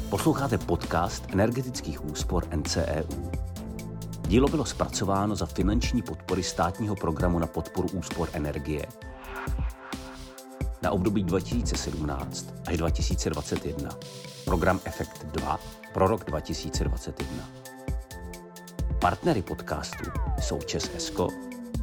[0.09, 3.31] Posloucháte podcast energetických úspor NCEU.
[4.27, 8.85] Dílo bylo zpracováno za finanční podpory státního programu na podporu úspor energie
[10.81, 13.89] na období 2017 až 2021.
[14.45, 15.59] Program Efekt 2
[15.93, 17.49] pro rok 2021.
[19.01, 21.27] Partnery podcastu jsou Čes Esko,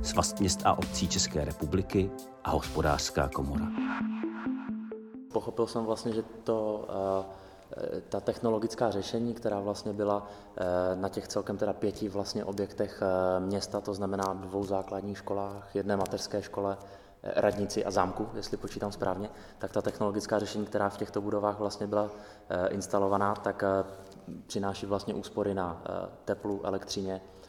[0.02, 2.10] Svaz měst a obcí České republiky
[2.44, 3.66] a Hospodářská komora.
[5.32, 7.45] Pochopil jsem vlastně, že to uh
[8.08, 10.26] ta technologická řešení, která vlastně byla
[10.56, 10.64] eh,
[10.96, 15.96] na těch celkem teda pěti vlastně objektech eh, města, to znamená dvou základních školách, jedné
[15.96, 16.76] mateřské škole,
[17.22, 21.86] radnici a zámku, jestli počítám správně, tak ta technologická řešení, která v těchto budovách vlastně
[21.86, 22.10] byla
[22.68, 23.64] instalovaná, tak
[24.46, 25.82] přináší vlastně úspory na
[26.24, 27.45] teplu, elektřině, Eh,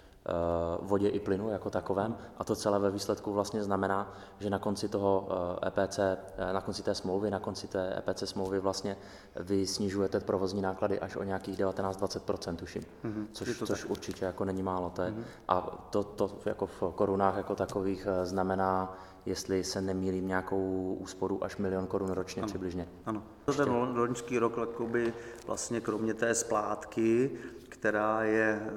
[0.81, 4.89] vodě i plynu jako takovém a to celé ve výsledku vlastně znamená, že na konci
[4.89, 5.27] toho
[5.67, 8.97] EPC, eh, e eh, na konci té smlouvy, na konci té EPC smlouvy vlastně
[9.35, 13.25] vy snižujete provozní náklady až o nějakých 19-20%, tuším, mm-hmm.
[13.31, 14.89] což, což určitě jako není málo.
[14.89, 15.23] To je, mm-hmm.
[15.47, 21.57] A to, to jako v korunách jako takových znamená, jestli se nemýlím, nějakou úsporu až
[21.57, 22.47] milion korun ročně ano.
[22.47, 22.87] přibližně.
[23.05, 23.23] Ano.
[23.57, 25.13] Ten loňský rok jakoby,
[25.47, 27.31] vlastně kromě té splátky,
[27.69, 28.71] která je eh,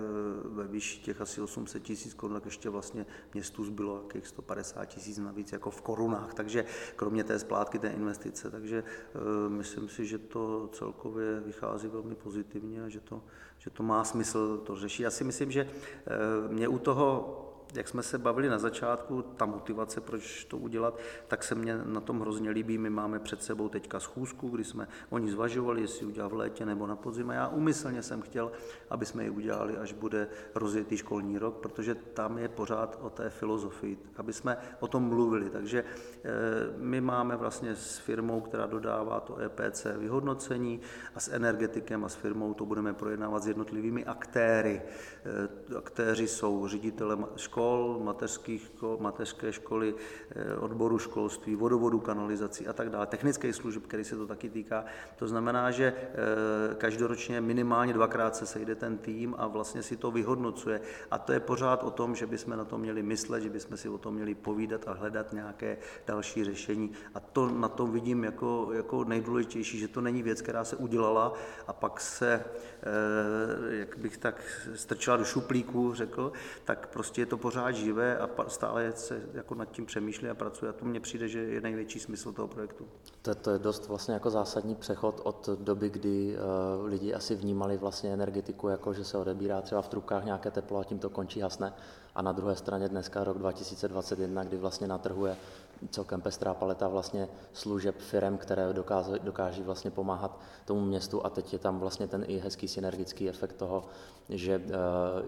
[0.44, 5.18] ve výši těch asi 800 tisíc korun, tak ještě vlastně městu zbylo jakých 150 tisíc
[5.18, 6.64] navíc jako v korunách, takže
[6.96, 12.84] kromě té splátky té investice, takže uh, myslím si, že to celkově vychází velmi pozitivně
[12.84, 13.22] a že to,
[13.58, 15.02] že to má smysl to řešit.
[15.02, 19.46] Já si myslím, že uh, mě u toho jak jsme se bavili na začátku, ta
[19.46, 22.78] motivace, proč to udělat, tak se mně na tom hrozně líbí.
[22.78, 26.86] My máme před sebou teďka schůzku, kdy jsme oni zvažovali, jestli udělat v létě nebo
[26.86, 27.30] na podzim.
[27.30, 28.52] A já umyslně jsem chtěl,
[28.90, 33.30] aby jsme ji udělali, až bude rozjetý školní rok, protože tam je pořád o té
[33.30, 35.50] filozofii, aby jsme o tom mluvili.
[35.50, 36.30] Takže eh,
[36.76, 40.80] my máme vlastně s firmou, která dodává to EPC vyhodnocení
[41.14, 44.82] a s energetikem a s firmou to budeme projednávat s jednotlivými aktéry.
[44.82, 49.94] Eh, aktéři jsou ředitele škol, škol, mateřských, mateřské školy,
[50.30, 54.84] eh, odboru školství, vodovodu, kanalizací a tak dále, technických služeb, který se to taky týká.
[55.16, 60.10] To znamená, že eh, každoročně minimálně dvakrát se sejde ten tým a vlastně si to
[60.10, 60.80] vyhodnocuje.
[61.10, 63.88] A to je pořád o tom, že bychom na to měli myslet, že bychom si
[63.88, 66.92] o tom měli povídat a hledat nějaké další řešení.
[67.14, 71.32] A to na tom vidím jako, jako nejdůležitější, že to není věc, která se udělala
[71.66, 74.42] a pak se, eh, jak bych tak
[74.74, 76.32] strčila do šuplíku, řekl,
[76.64, 80.70] tak prostě je to pořád živé a stále se jako nad tím přemýšlí a pracuje.
[80.70, 82.88] A to mně přijde, že je největší smysl toho projektu.
[83.22, 87.76] To, to je dost vlastně jako zásadní přechod od doby, kdy uh, lidi asi vnímali
[87.76, 91.40] vlastně energetiku jako, že se odebírá třeba v trubkách nějaké teplo a tím to končí
[91.40, 91.72] hasne.
[92.14, 95.36] A na druhé straně dneska rok 2021, kdy vlastně na trhu je
[95.90, 101.52] celkem pestrá paleta vlastně služeb firm, které dokáže, dokáží vlastně pomáhat tomu městu a teď
[101.52, 103.84] je tam vlastně ten i hezký synergický efekt toho,
[104.28, 104.64] že uh,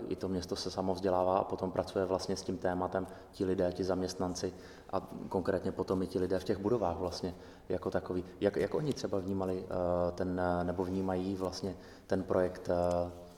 [0.08, 3.72] i to město se samo vzdělává a potom pracuje vlastně s tím tématem ti lidé,
[3.72, 4.54] ti zaměstnanci
[4.92, 7.34] a konkrétně potom i ti lidé v těch budovách vlastně
[7.68, 8.24] jako takový.
[8.40, 9.66] Jak, jak oni třeba vnímali uh,
[10.14, 13.31] ten, nebo vnímají vlastně ten projekt uh,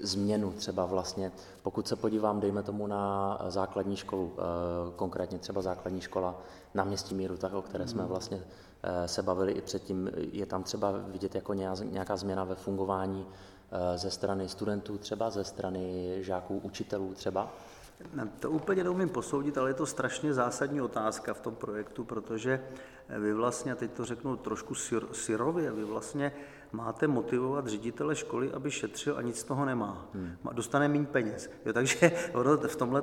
[0.00, 1.32] změnu třeba vlastně,
[1.62, 4.40] pokud se podívám, dejme tomu na základní školu, eh,
[4.96, 6.34] konkrétně třeba základní škola
[6.74, 8.10] na městí Míru, tak, o které jsme hmm.
[8.10, 8.40] vlastně
[8.82, 11.54] eh, se bavili i předtím, je tam třeba vidět jako
[11.84, 13.26] nějaká změna ve fungování
[13.72, 17.52] eh, ze strany studentů třeba, ze strany žáků, učitelů třeba?
[18.40, 22.64] To úplně neumím posoudit, ale je to strašně zásadní otázka v tom projektu, protože
[23.18, 24.74] vy vlastně, teď to řeknu trošku
[25.12, 26.32] syrově, vy vlastně
[26.72, 30.06] máte motivovat ředitele školy, aby šetřil a nic z toho nemá.
[30.14, 30.36] Hmm.
[30.52, 31.50] Dostane méně peněz.
[31.66, 33.02] Jo, takže ono v tomhle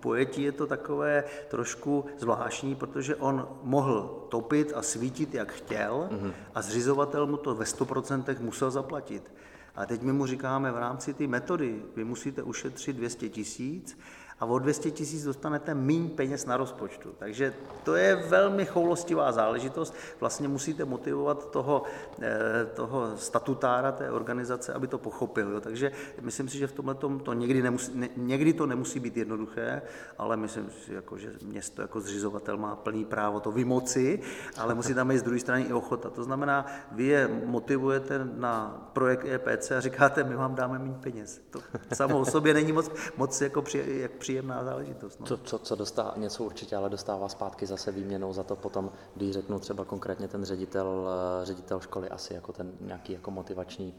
[0.00, 6.32] pojetí je to takové trošku zvláštní, protože on mohl topit a svítit, jak chtěl, hmm.
[6.54, 9.32] a zřizovatel mu to ve 100% musel zaplatit.
[9.74, 13.98] A teď my mu říkáme v rámci ty metody, vy musíte ušetřit 200 tisíc
[14.40, 17.14] a o 200 tisíc dostanete méně peněz na rozpočtu.
[17.18, 19.94] Takže to je velmi choulostivá záležitost.
[20.20, 21.82] Vlastně musíte motivovat toho,
[22.22, 25.52] eh, toho statutára té organizace, aby to pochopil.
[25.52, 25.60] Jo.
[25.60, 29.82] Takže myslím si, že v tomhle to někdy, nemusí, ne, někdy to nemusí být jednoduché,
[30.18, 34.20] ale myslím si, jako, že město jako zřizovatel má plný právo to vymoci,
[34.56, 36.10] ale musí tam být z druhé strany i ochota.
[36.10, 41.40] To znamená, vy je motivujete na projekt EPC a říkáte, my vám dáme méně peněz.
[41.50, 41.60] To
[41.92, 45.20] samo o sobě není moc, moc jako při, jak příjemná záležitost.
[45.20, 45.26] No.
[45.26, 49.32] Co, co, co dostává, něco určitě, ale dostává zpátky zase výměnou za to potom, když
[49.32, 53.94] řeknu třeba konkrétně ten ředitel, eh, ředitel školy, asi jako ten nějaký jako motivační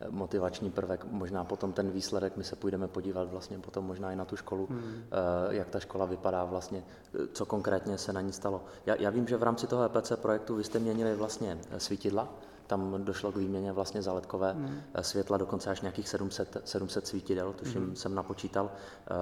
[0.00, 4.16] eh, motivační prvek, možná potom ten výsledek, my se půjdeme podívat vlastně potom možná i
[4.16, 5.04] na tu školu, hmm.
[5.50, 6.84] Eh, jak ta škola vypadá vlastně,
[7.32, 8.64] co konkrétně se na ní stalo.
[8.86, 12.28] Já, já vím, že v rámci toho EPC projektu vy jste měnili vlastně svítidla,
[12.70, 14.80] tam došlo k výměně vlastně záletkové hmm.
[15.00, 17.96] světla, dokonce až nějakých 700, 700 svítidel, tuším, hmm.
[17.96, 18.70] jsem napočítal.
[18.70, 19.14] Eh,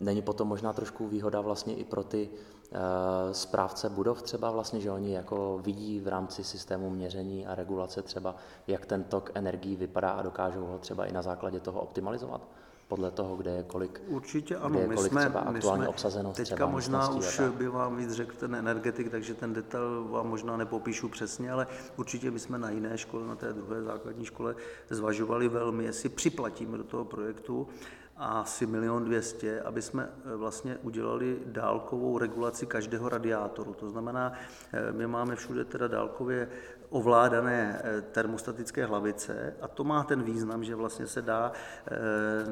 [0.00, 2.78] není potom možná trošku výhoda vlastně i pro ty eh,
[3.34, 8.36] správce budov třeba vlastně, že oni jako vidí v rámci systému měření a regulace třeba,
[8.66, 12.48] jak ten tok energií vypadá a dokážou ho třeba i na základě toho optimalizovat?
[12.92, 15.88] Podle toho, kde je kolik, Určitě ano, je kolik my jsme, třeba aktuální my jsme
[15.88, 16.36] obsazenost.
[16.36, 20.56] Teďka třeba možná už by vám víc řekl ten energetik, takže ten detail vám možná
[20.56, 24.54] nepopíšu přesně, ale určitě bychom na jiné škole, na té druhé základní škole
[24.90, 27.68] zvažovali velmi, jestli připlatíme do toho projektu
[28.16, 33.74] asi milion dvěstě, aby jsme eh, vlastně udělali dálkovou regulaci každého radiátoru.
[33.74, 34.32] To znamená,
[34.72, 36.48] eh, my máme všude teda dálkově
[36.92, 41.52] ovládané eh, termostatické hlavice a to má ten význam, že vlastně se dá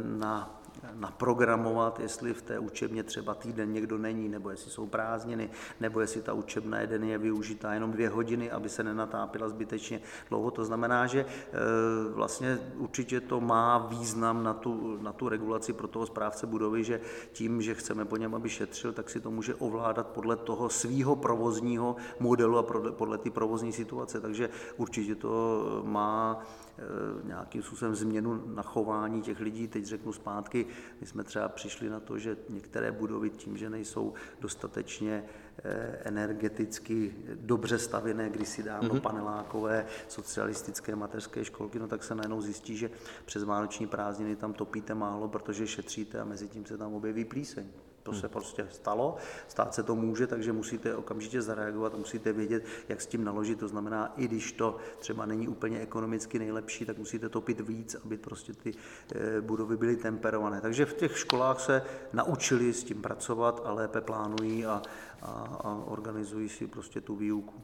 [0.04, 0.59] na
[0.94, 6.22] naprogramovat, jestli v té učebně třeba týden někdo není, nebo jestli jsou prázdniny, nebo jestli
[6.22, 10.50] ta učebna jeden je využitá jenom dvě hodiny, aby se nenatápila zbytečně dlouho.
[10.50, 11.56] To znamená, že eh,
[12.14, 17.00] vlastně určitě to má význam na tu, na tu regulaci pro toho správce budovy, že
[17.32, 21.16] tím, že chceme po něm, aby šetřil, tak si to může ovládat podle toho svýho
[21.16, 24.20] provozního modelu a podle ty provozní situace.
[24.20, 26.42] Takže určitě to má
[27.24, 29.68] nějakým způsobem změnu na chování těch lidí.
[29.68, 30.66] Teď řeknu zpátky,
[31.00, 35.24] my jsme třeba přišli na to, že některé budovy tím, že nejsou dostatečně
[35.64, 39.00] eh, energeticky dobře stavěné, kdysi dávno mm-hmm.
[39.00, 42.90] panelákové socialistické mateřské školky, no tak se najednou zjistí, že
[43.24, 47.66] přes vánoční prázdniny tam topíte málo, protože šetříte a mezi tím se tam objeví plíseň.
[48.10, 49.16] To se prostě stalo,
[49.48, 53.58] stát se to může, takže musíte okamžitě zareagovat, musíte vědět, jak s tím naložit.
[53.58, 58.16] To znamená, i když to třeba není úplně ekonomicky nejlepší, tak musíte topit víc, aby
[58.16, 58.74] prostě ty
[59.14, 60.60] eh, budovy byly temperované.
[60.60, 64.82] Takže v těch školách se naučili s tím pracovat a lépe plánují a,
[65.22, 65.30] a,
[65.64, 67.54] a organizují si prostě tu výuku.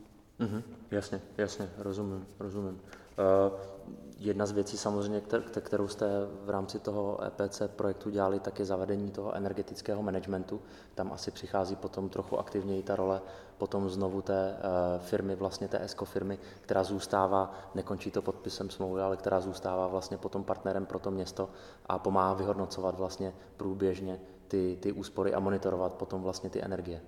[0.40, 2.80] Mm-hmm, jasně, jasně, rozumím, rozumím.
[3.18, 3.75] Uh,
[4.16, 5.22] jedna z věcí samozřejmě,
[5.60, 6.06] kterou jste
[6.44, 10.60] v rámci toho EPC projektu dělali, tak je zavedení toho energetického managementu.
[10.94, 13.20] Tam asi přichází potom trochu aktivněji ta role
[13.58, 19.02] potom znovu té uh, firmy, vlastně té ESCO firmy, která zůstává, nekončí to podpisem smlouvy,
[19.02, 21.48] ale která zůstává vlastně potom partnerem pro to město
[21.86, 27.00] a pomáhá vyhodnocovat vlastně průběžně ty, ty úspory a monitorovat potom vlastně ty energie.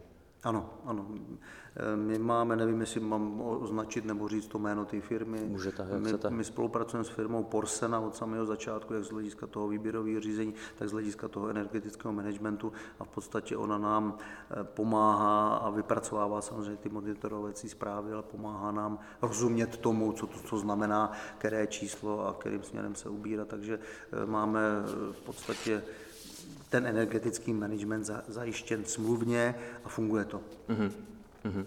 [0.43, 1.07] Ano, ano.
[1.97, 5.41] My máme, nevím, jestli mám označit nebo říct to jméno té firmy.
[5.47, 6.31] Můžete, jak my, chcete.
[6.31, 10.89] my spolupracujeme s firmou Porsena od samého začátku, jak z hlediska toho výběrového řízení, tak
[10.89, 14.19] z hlediska toho energetického managementu a v podstatě ona nám
[14.51, 20.39] eh, pomáhá a vypracovává samozřejmě ty monitorovací zprávy, ale pomáhá nám rozumět tomu, co to
[20.39, 23.49] co znamená, které číslo a kterým směrem se ubírat.
[23.49, 25.83] Takže eh, máme eh, v podstatě
[26.69, 29.55] ten energetický management zajištěn smluvně
[29.85, 30.41] a funguje to.
[30.69, 30.93] Mm-hmm.
[31.45, 31.67] Mm-hmm.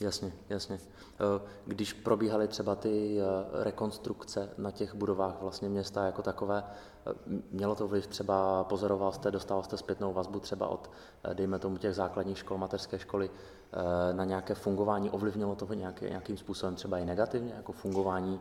[0.00, 0.78] Jasně, jasně.
[1.14, 3.24] Eh, když probíhaly třeba ty eh,
[3.64, 6.64] rekonstrukce na těch budovách vlastně města jako takové,
[7.06, 7.12] eh,
[7.50, 10.90] mělo to vliv třeba, pozoroval jste, dostal jste zpětnou vazbu třeba od,
[11.34, 13.30] dejme tomu, těch základních škol, mateřské školy,
[14.12, 18.40] na nějaké fungování, ovlivnilo to nějaký, nějakým způsobem třeba i negativně, jako fungování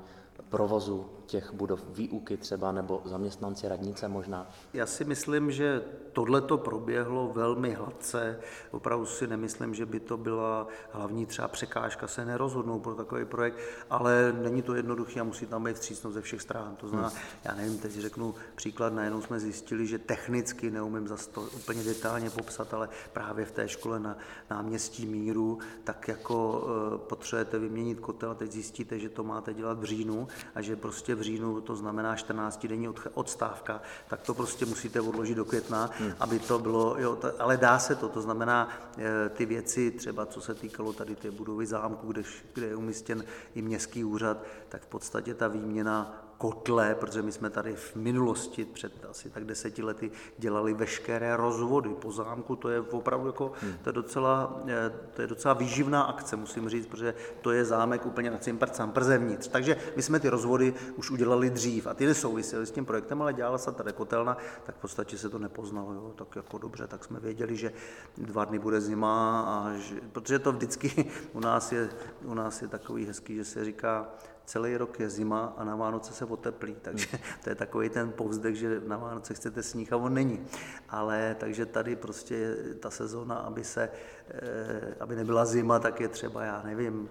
[0.50, 4.48] provozu těch budov, výuky třeba, nebo zaměstnanci radnice možná?
[4.74, 8.39] Já si myslím, že tohle to proběhlo velmi hladce.
[8.72, 13.58] Opravdu si nemyslím, že by to byla hlavní třeba překážka se nerozhodnout pro takový projekt,
[13.89, 16.76] ale není to jednoduché a musí tam být vstřícnost ze všech stran.
[16.76, 17.17] To znamená, hmm.
[17.43, 22.30] já nevím, teď řeknu příklad, najednou jsme zjistili, že technicky, neumím za to úplně detailně
[22.30, 24.17] popsat, ale právě v té škole na
[24.50, 29.80] náměstí Míru, tak jako eh, potřebujete vyměnit kotel a teď zjistíte, že to máte dělat
[29.80, 34.65] v říjnu a že prostě v říjnu to znamená 14 denní odstávka, tak to prostě
[34.65, 36.13] musíte odložit do května, hmm.
[36.19, 40.26] aby to bylo, jo, to, ale dá se to, to znamená eh, ty věci, třeba
[40.26, 43.24] co se týkalo tady té budovy zámku, kde, kde je umístěn
[43.56, 44.38] i městský úřad,
[44.69, 49.46] tak v podstatě ta výměna kotle, protože my jsme tady v minulosti před asi tak
[49.46, 53.74] deseti lety dělali veškeré rozvody po zámku, to je opravdu jako, hmm.
[53.82, 58.06] to je docela, eh, to je docela výživná akce, musím říct, protože to je zámek
[58.06, 59.48] úplně na Cimprcám, zevnitř.
[59.48, 63.34] Takže my jsme ty rozvody už udělali dřív a ty nesouvisely s tím projektem, ale
[63.34, 67.04] dělala se tady kotelna, tak v podstatě se to nepoznalo, jo, tak jako dobře, tak
[67.04, 67.74] jsme věděli, že
[68.18, 71.90] dva dny bude zima, a že, protože to vždycky u nás je,
[72.26, 74.08] u nás je takový hezký, že se říká,
[74.46, 77.08] celý rok je zima a na Vánoce se oteplí, takže
[77.44, 80.46] to je takový ten povzdech, že na Vánoce chcete sníh a on není.
[80.90, 83.90] Ale takže tady prostě ta sezóna, aby, se,
[84.30, 87.10] eh, aby nebyla zima, tak je třeba, já nevím,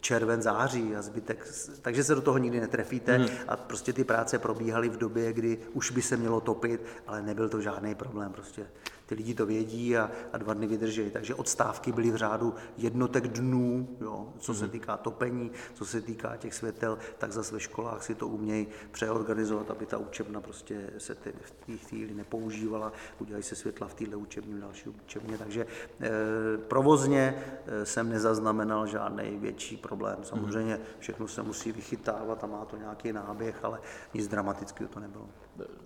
[0.00, 1.48] červen, září a zbytek,
[1.82, 3.28] takže se do toho nikdy netrefíte hmm.
[3.48, 7.48] a prostě ty práce probíhaly v době, kdy už by se mělo topit, ale nebyl
[7.48, 8.66] to žádný problém, prostě
[9.12, 11.10] ty lidi to vědí a, a dva dny vydrží.
[11.10, 14.70] Takže odstávky byly v řádu jednotek dnů, jo, co se mhm.
[14.72, 19.70] týká topení, co se týká těch světel, tak zase ve školách si to umějí přeorganizovat,
[19.70, 24.16] aby ta učebna prostě se ty, v té chvíli nepoužívala, udělají se světla v téhle
[24.16, 25.38] učebně, v další učebně.
[25.38, 25.66] Takže
[26.00, 26.10] e,
[26.58, 27.34] provozně
[27.66, 30.16] e, jsem nezaznamenal žádný větší problém.
[30.16, 30.24] Mhm.
[30.24, 33.80] Samozřejmě všechno se musí vychytávat a má to nějaký náběh, ale
[34.14, 35.28] nic dramatického to nebylo.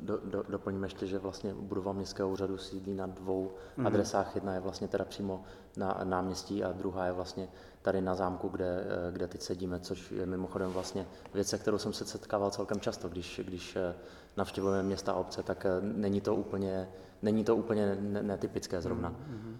[0.00, 3.86] Do, do, doplňme ještě, že vlastně budova městského úřadu sídlí na dvou mm-hmm.
[3.86, 4.34] adresách.
[4.34, 5.44] Jedna je vlastně teda přímo
[5.76, 7.48] na náměstí a druhá je vlastně
[7.82, 11.92] tady na zámku, kde, kde teď sedíme, což je mimochodem vlastně věc, se kterou jsem
[11.92, 13.78] se setkával celkem často, když, když
[14.36, 16.88] navštěvujeme města a obce, tak není to úplně,
[17.22, 19.10] není to úplně netypické zrovna.
[19.10, 19.56] Mm-hmm.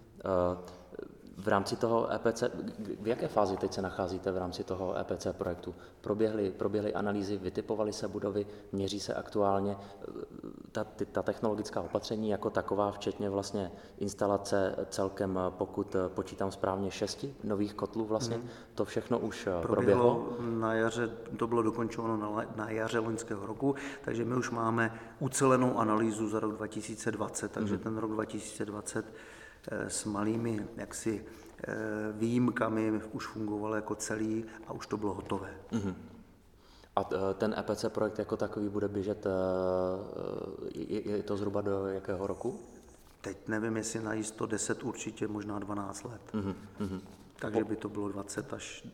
[1.37, 2.43] V rámci toho EPC,
[2.99, 5.75] v jaké fázi teď se nacházíte v rámci toho EPC projektu?
[6.01, 9.77] Proběhly, proběhly analýzy, vytipovaly se budovy, měří se aktuálně
[10.71, 17.73] ta, ta technologická opatření jako taková, včetně vlastně instalace celkem, pokud počítám správně, šesti nových
[17.73, 18.47] kotlů vlastně, hmm.
[18.75, 20.15] to všechno už proběhlo?
[20.15, 20.59] proběhlo?
[20.59, 25.77] Na jaře, to bylo dokončováno na, na jaře loňského roku, takže my už máme ucelenou
[25.77, 27.83] analýzu za rok 2020, takže hmm.
[27.83, 29.36] ten rok 2020 Eh,
[29.71, 31.25] s malými jaksi
[31.67, 31.73] eh,
[32.11, 35.53] výjimkami už fungoval jako celý a už to bylo hotové.
[35.71, 35.93] Mm-hmm.
[36.95, 39.27] A eh, ten EPC projekt jako takový bude běžet,
[40.75, 42.59] je to zhruba do jakého roku?
[43.21, 46.21] Teď nevím, jestli na jisto 10, určitě možná 12 let.
[46.33, 47.01] Mm-hmm.
[47.39, 48.87] Takže by to bylo 20 až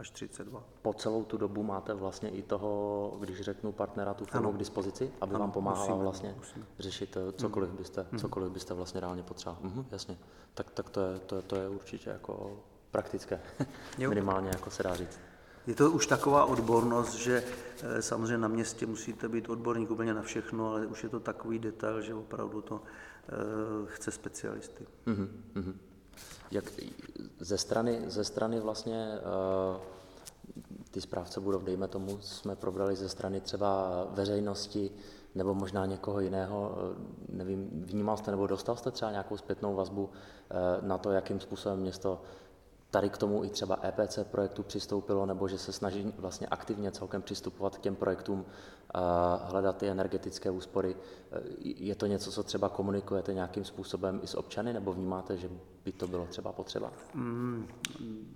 [0.00, 0.64] až 32.
[0.82, 5.12] Po celou tu dobu máte vlastně i toho, když řeknu partnera, tu firmu k dispozici,
[5.20, 6.66] aby ano, vám pomáhala musíme, vlastně musíme.
[6.78, 8.18] řešit eh, cokoliv byste, mm.
[8.18, 9.68] cokoliv byste vlastně reálně potřebovali.
[9.68, 10.18] Mhm, jasně.
[10.54, 13.40] Tak, tak to, je, to, je, to je určitě jako praktické,
[13.98, 15.18] minimálně jako se dá říct.
[15.66, 17.44] Je to už taková odbornost, že
[17.82, 21.58] eh, samozřejmě na městě musíte být odborník úplně na všechno, ale už je to takový
[21.58, 23.32] detail, že opravdu to eh,
[23.86, 24.86] chce specialisty.
[25.06, 25.74] Mm-hmm.
[26.50, 26.64] Jak
[27.40, 29.18] ze strany, ze strany vlastně
[29.76, 29.82] uh,
[30.90, 34.90] ty správce budov, dejme tomu, jsme probrali ze strany třeba veřejnosti
[35.34, 36.96] nebo možná někoho jiného, eh,
[37.28, 40.10] nevím, vnímal jste nebo dostal jste třeba nějakou zpětnou vazbu
[40.50, 40.54] eh,
[40.86, 42.22] na to, jakým způsobem město
[42.90, 47.22] tady k tomu i třeba EPC projektu přistoupilo, nebo že se snaží vlastně aktivně celkem
[47.22, 48.44] přistupovat k těm projektům,
[49.44, 50.96] hledat ty energetické úspory.
[51.64, 55.48] Je to něco, co třeba komunikujete nějakým způsobem i s občany, nebo vnímáte, že
[55.84, 56.92] by to bylo třeba potřeba?
[57.14, 57.68] Mm,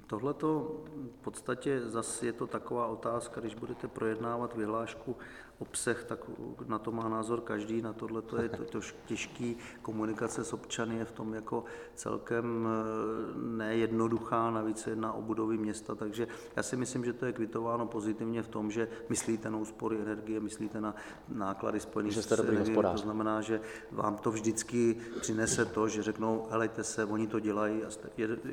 [0.06, 0.80] Tohle to
[1.20, 5.16] v podstatě zase je to taková otázka, když budete projednávat vyhlášku
[5.58, 6.18] obsah, tak
[6.66, 9.56] na to má názor každý, na tohle to je to, těžký.
[9.82, 15.94] Komunikace s občany je v tom jako celkem eh, nejednoduchá, navíc jedna o budovy města,
[15.94, 16.26] takže
[16.56, 20.40] já si myslím, že to je kvitováno pozitivně v tom, že myslíte na úspory energie,
[20.44, 20.94] myslíte na
[21.28, 23.60] náklady spojené s energií, to znamená, že
[23.92, 27.88] vám to vždycky přinese to, že řeknou, helejte se, oni to dělají a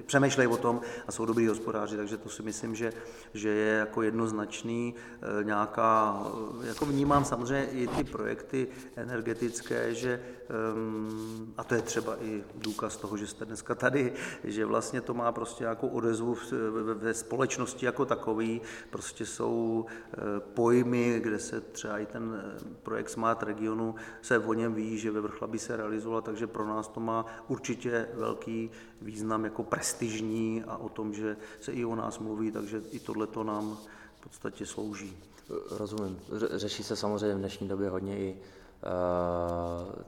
[0.06, 2.94] přemýšlejí o tom a jsou dobrý hospodáři, takže to si myslím, že,
[3.34, 6.24] že je jako jednoznačný eh, nějaká,
[6.64, 10.20] eh, jako vnímám samozřejmě i ty projekty energetické, že,
[11.58, 15.32] a to je třeba i důkaz toho, že jste dneska tady, že vlastně to má
[15.32, 16.38] prostě nějakou odezvu
[16.94, 20.18] ve společnosti jako takový, prostě jsou eh,
[20.54, 22.44] pojmy, kde se třeba i ten
[22.84, 26.88] projekt Smart Regionu se o něm ví, že ve Vrchlabí se realizoval, takže pro nás
[26.88, 28.72] to má určitě velký
[29.02, 33.28] význam jako prestižní a o tom, že se i o nás mluví, takže i tohle
[33.28, 33.78] to nám
[34.20, 35.18] v podstatě slouží.
[35.72, 36.20] Rozumím.
[36.52, 38.61] Řeší se samozřejmě v dnešní době hodně i eh,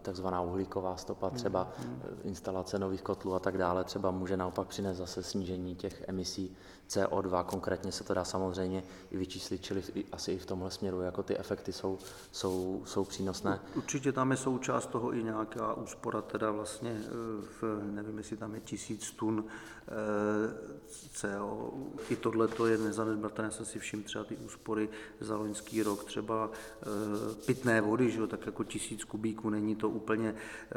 [0.02, 2.02] takzvaná uhlíková stopa, třeba hmm.
[2.24, 6.56] instalace nových kotlů a tak dále, třeba může naopak přinést zase snížení těch emisí
[6.90, 11.24] CO2, konkrétně se to dá samozřejmě i vyčíslit, čili asi i v tomhle směru, jako
[11.24, 12.00] ty efekty jsou,
[12.32, 13.60] jsou, jsou přínosné.
[13.76, 17.10] Určitě tam je součást toho i nějaká úspora, teda vlastně, e,
[17.62, 19.46] v, nevím, jestli tam je tisíc tun
[19.88, 19.94] e,
[21.14, 21.74] CO.
[22.10, 26.50] I tohle to je nezanedbatelné, jsem si všiml třeba ty úspory za loňský rok, třeba
[27.46, 30.36] pitné vody, že jo, tak jako tisíc kubíků, není to úplně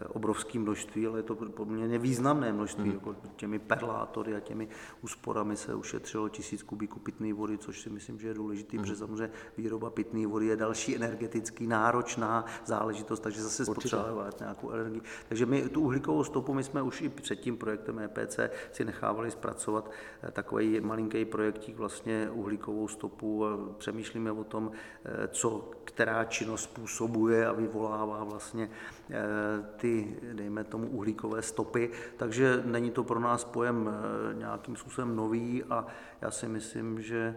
[0.09, 2.93] obrovské množství, ale je to poměrně významné množství, hmm.
[2.93, 4.69] jako těmi perlátory a těmi
[5.03, 8.83] úsporami se ušetřilo tisíc kubíků pitné vody, což si myslím, že je důležitý, mm.
[8.83, 15.03] protože samozřejmě výroba pitné vody je další energeticky náročná záležitost, takže zase spotřebovat nějakou energii.
[15.29, 18.39] Takže my tu uhlíkovou stopu, my jsme už i před tím projektem EPC
[18.73, 19.91] si nechávali zpracovat
[20.23, 24.71] eh, takový malinký projektík vlastně uhlíkovou stopu a přemýšlíme o tom,
[25.05, 27.76] eh, co která činnost způsobuje a vyvolává
[28.25, 28.71] vlastně
[29.11, 29.17] eh,
[29.77, 31.91] ty, dejme tomu, uhlíkové stopy.
[32.17, 33.91] Takže není to pro nás pojem
[34.33, 35.87] nějakým způsobem nový a
[36.21, 37.37] já si myslím, že e,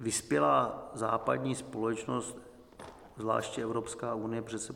[0.00, 2.38] vyspělá západní společnost,
[3.16, 4.74] zvláště Evropská unie, přece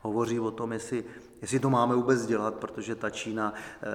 [0.00, 1.04] hovoří o tom, jestli
[1.40, 3.86] jestli to máme vůbec dělat, protože ta Čína eh,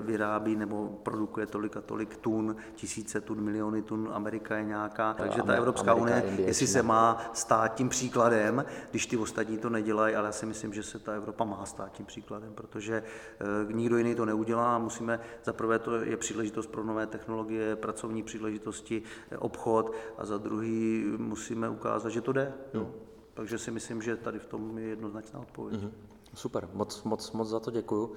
[0.00, 5.42] vyrábí nebo produkuje tolik a tolik tun, tisíce tun, miliony tun, Amerika je nějaká, takže
[5.42, 6.72] ta Evropská Amerika, unie, Indie, jestli Čína.
[6.72, 10.82] se má stát tím příkladem, když ty ostatní to nedělají, ale já si myslím, že
[10.82, 13.02] se ta Evropa má stát tím příkladem, protože
[13.40, 18.22] eh, nikdo jiný to neudělá, musíme, za prvé to je příležitost pro nové technologie, pracovní
[18.22, 22.52] příležitosti, eh, obchod a za druhý musíme ukázat, že to jde.
[22.74, 22.86] Hmm.
[23.34, 25.80] Takže si myslím, že tady v tom je jednoznačná odpověď.
[25.80, 26.15] Hmm.
[26.36, 28.12] Super, moc, moc, moc za to děkuju.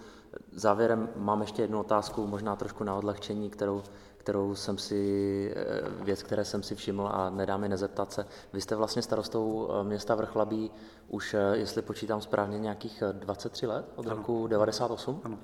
[0.51, 3.83] Závěrem mám ještě jednu otázku, možná trošku na odlehčení, kterou,
[4.17, 8.25] kterou jsem si, eh, věc, které jsem si všiml a nedá mi nezeptat se.
[8.53, 10.71] Vy jste vlastně starostou eh, města Vrchlabí
[11.07, 14.15] už, eh, jestli počítám správně, nějakých 23 let, od ano.
[14.15, 15.21] roku 98?
[15.23, 15.37] Ano.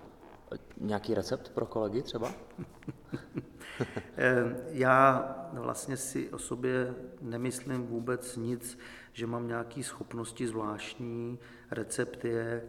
[0.78, 2.32] Nějaký recept pro kolegy třeba?
[4.67, 8.78] Já vlastně si o sobě nemyslím vůbec nic,
[9.13, 11.39] že mám nějaké schopnosti zvláštní.
[11.72, 12.63] Recept je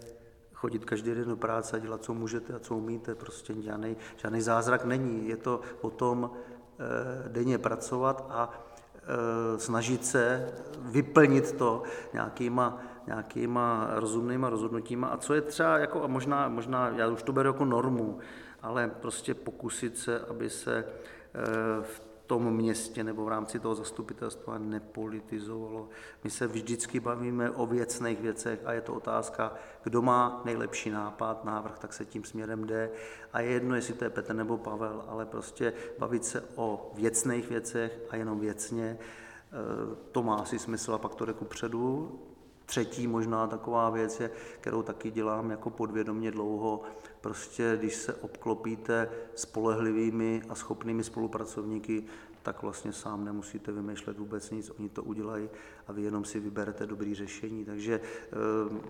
[0.54, 3.14] chodit každý den do práce a dělat, co můžete a co umíte.
[3.14, 5.28] Prostě žádný, žádný zázrak není.
[5.28, 11.82] Je to o tom e, denně pracovat a e, snažit se vyplnit to
[12.12, 15.08] nějakýma, nějakýma rozumnýma rozhodnutíma.
[15.08, 18.18] A co je třeba, jako, a možná, možná, já už to beru jako normu,
[18.62, 24.58] ale prostě pokusit se, aby se eh, v tom městě nebo v rámci toho zastupitelstva
[24.58, 25.88] nepolitizovalo.
[26.24, 31.44] My se vždycky bavíme o věcných věcech a je to otázka, kdo má nejlepší nápad,
[31.44, 32.90] návrh, tak se tím směrem jde.
[33.32, 37.48] A je jedno, jestli to je Petr nebo Pavel, ale prostě bavit se o věcných
[37.48, 42.20] věcech a jenom věcně, eh, to má asi smysl a pak to jde ku předu.
[42.66, 46.82] Třetí možná taková věc je, kterou taky dělám jako podvědomě dlouho,
[47.20, 52.04] prostě když se obklopíte spolehlivými a schopnými spolupracovníky,
[52.46, 55.48] tak vlastně sám nemusíte vymýšlet vůbec nic, oni to udělají
[55.86, 57.64] a vy jenom si vyberete dobrý řešení.
[57.64, 58.36] Takže eh,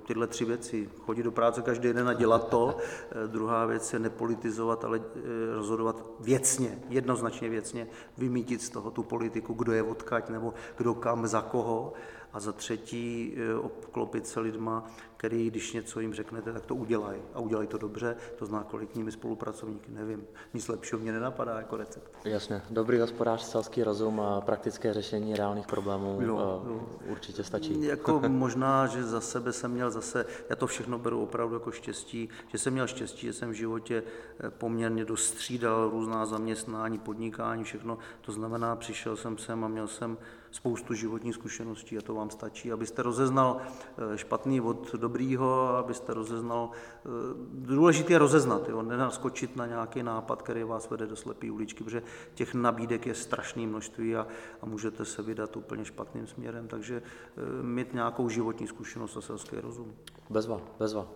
[0.06, 3.98] tyhle tři věci, chodit do práce každý den a dělat to, eh, druhá věc je
[3.98, 5.20] nepolitizovat, ale eh,
[5.54, 11.26] rozhodovat věcně, jednoznačně věcně, vymítit z toho tu politiku, kdo je odkaď nebo kdo kam,
[11.26, 11.92] za koho
[12.36, 14.84] a za třetí e, obklopit se lidma,
[15.16, 17.20] který, když něco jim řeknete, tak to udělají.
[17.34, 20.24] A udělají to dobře, to zná kvalitními spolupracovníky, nevím.
[20.54, 22.10] Nic lepšího mě nenapadá jako recept.
[22.24, 22.62] Jasně.
[22.70, 26.88] Dobrý hospodář, selský rozum a praktické řešení reálných problémů jo, jo.
[27.06, 27.82] určitě stačí.
[27.82, 32.28] Jako možná, že za sebe jsem měl zase, já to všechno beru opravdu jako štěstí,
[32.48, 34.02] že jsem měl štěstí, že jsem v životě
[34.40, 37.98] e, poměrně dostřídal různá zaměstnání, podnikání, všechno.
[38.20, 40.18] To znamená, přišel jsem sem a měl jsem
[40.56, 46.70] spoustu životních zkušeností a to vám stačí, abyste rozeznal eh, špatný od dobrýho, abyste rozeznal,
[46.72, 47.08] eh,
[47.52, 52.02] důležité je rozeznat, jo, nenaskočit na nějaký nápad, který vás vede do slepé uličky, protože
[52.34, 54.26] těch nabídek je strašné množství a,
[54.62, 59.56] a můžete se vydat úplně špatným směrem, takže eh, mít nějakou životní zkušenost a selský
[59.56, 59.92] rozum.
[60.30, 61.06] Bezva, bezva.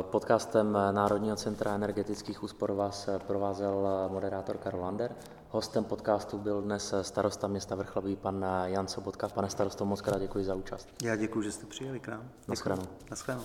[0.00, 5.14] Podcastem Národního centra energetických úspor vás provázel moderátor Karol Lander.
[5.50, 9.28] Hostem podcastu byl dnes starosta města Vrchlabí, pan Jan Sobotka.
[9.28, 10.88] Pane starosto, moc krát děkuji za účast.
[11.02, 12.28] Já děkuji, že jste přijeli k nám.
[12.48, 12.86] Naschledanou.
[13.10, 13.44] Naschledanou.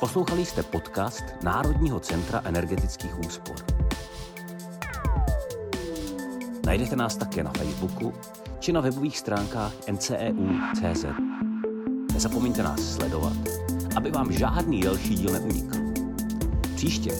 [0.00, 3.85] Poslouchali jste podcast Národního centra energetických úspor.
[6.66, 8.12] Najdete nás také na Facebooku
[8.58, 11.04] či na webových stránkách nceu.cz.
[12.12, 13.36] Nezapomeňte nás sledovat,
[13.96, 15.78] aby vám žádný další díl neunikl.
[16.74, 17.10] Příště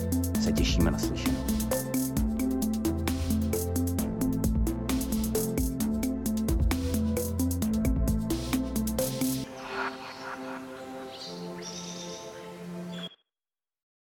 [0.40, 1.45] se těšíme na slyšenou.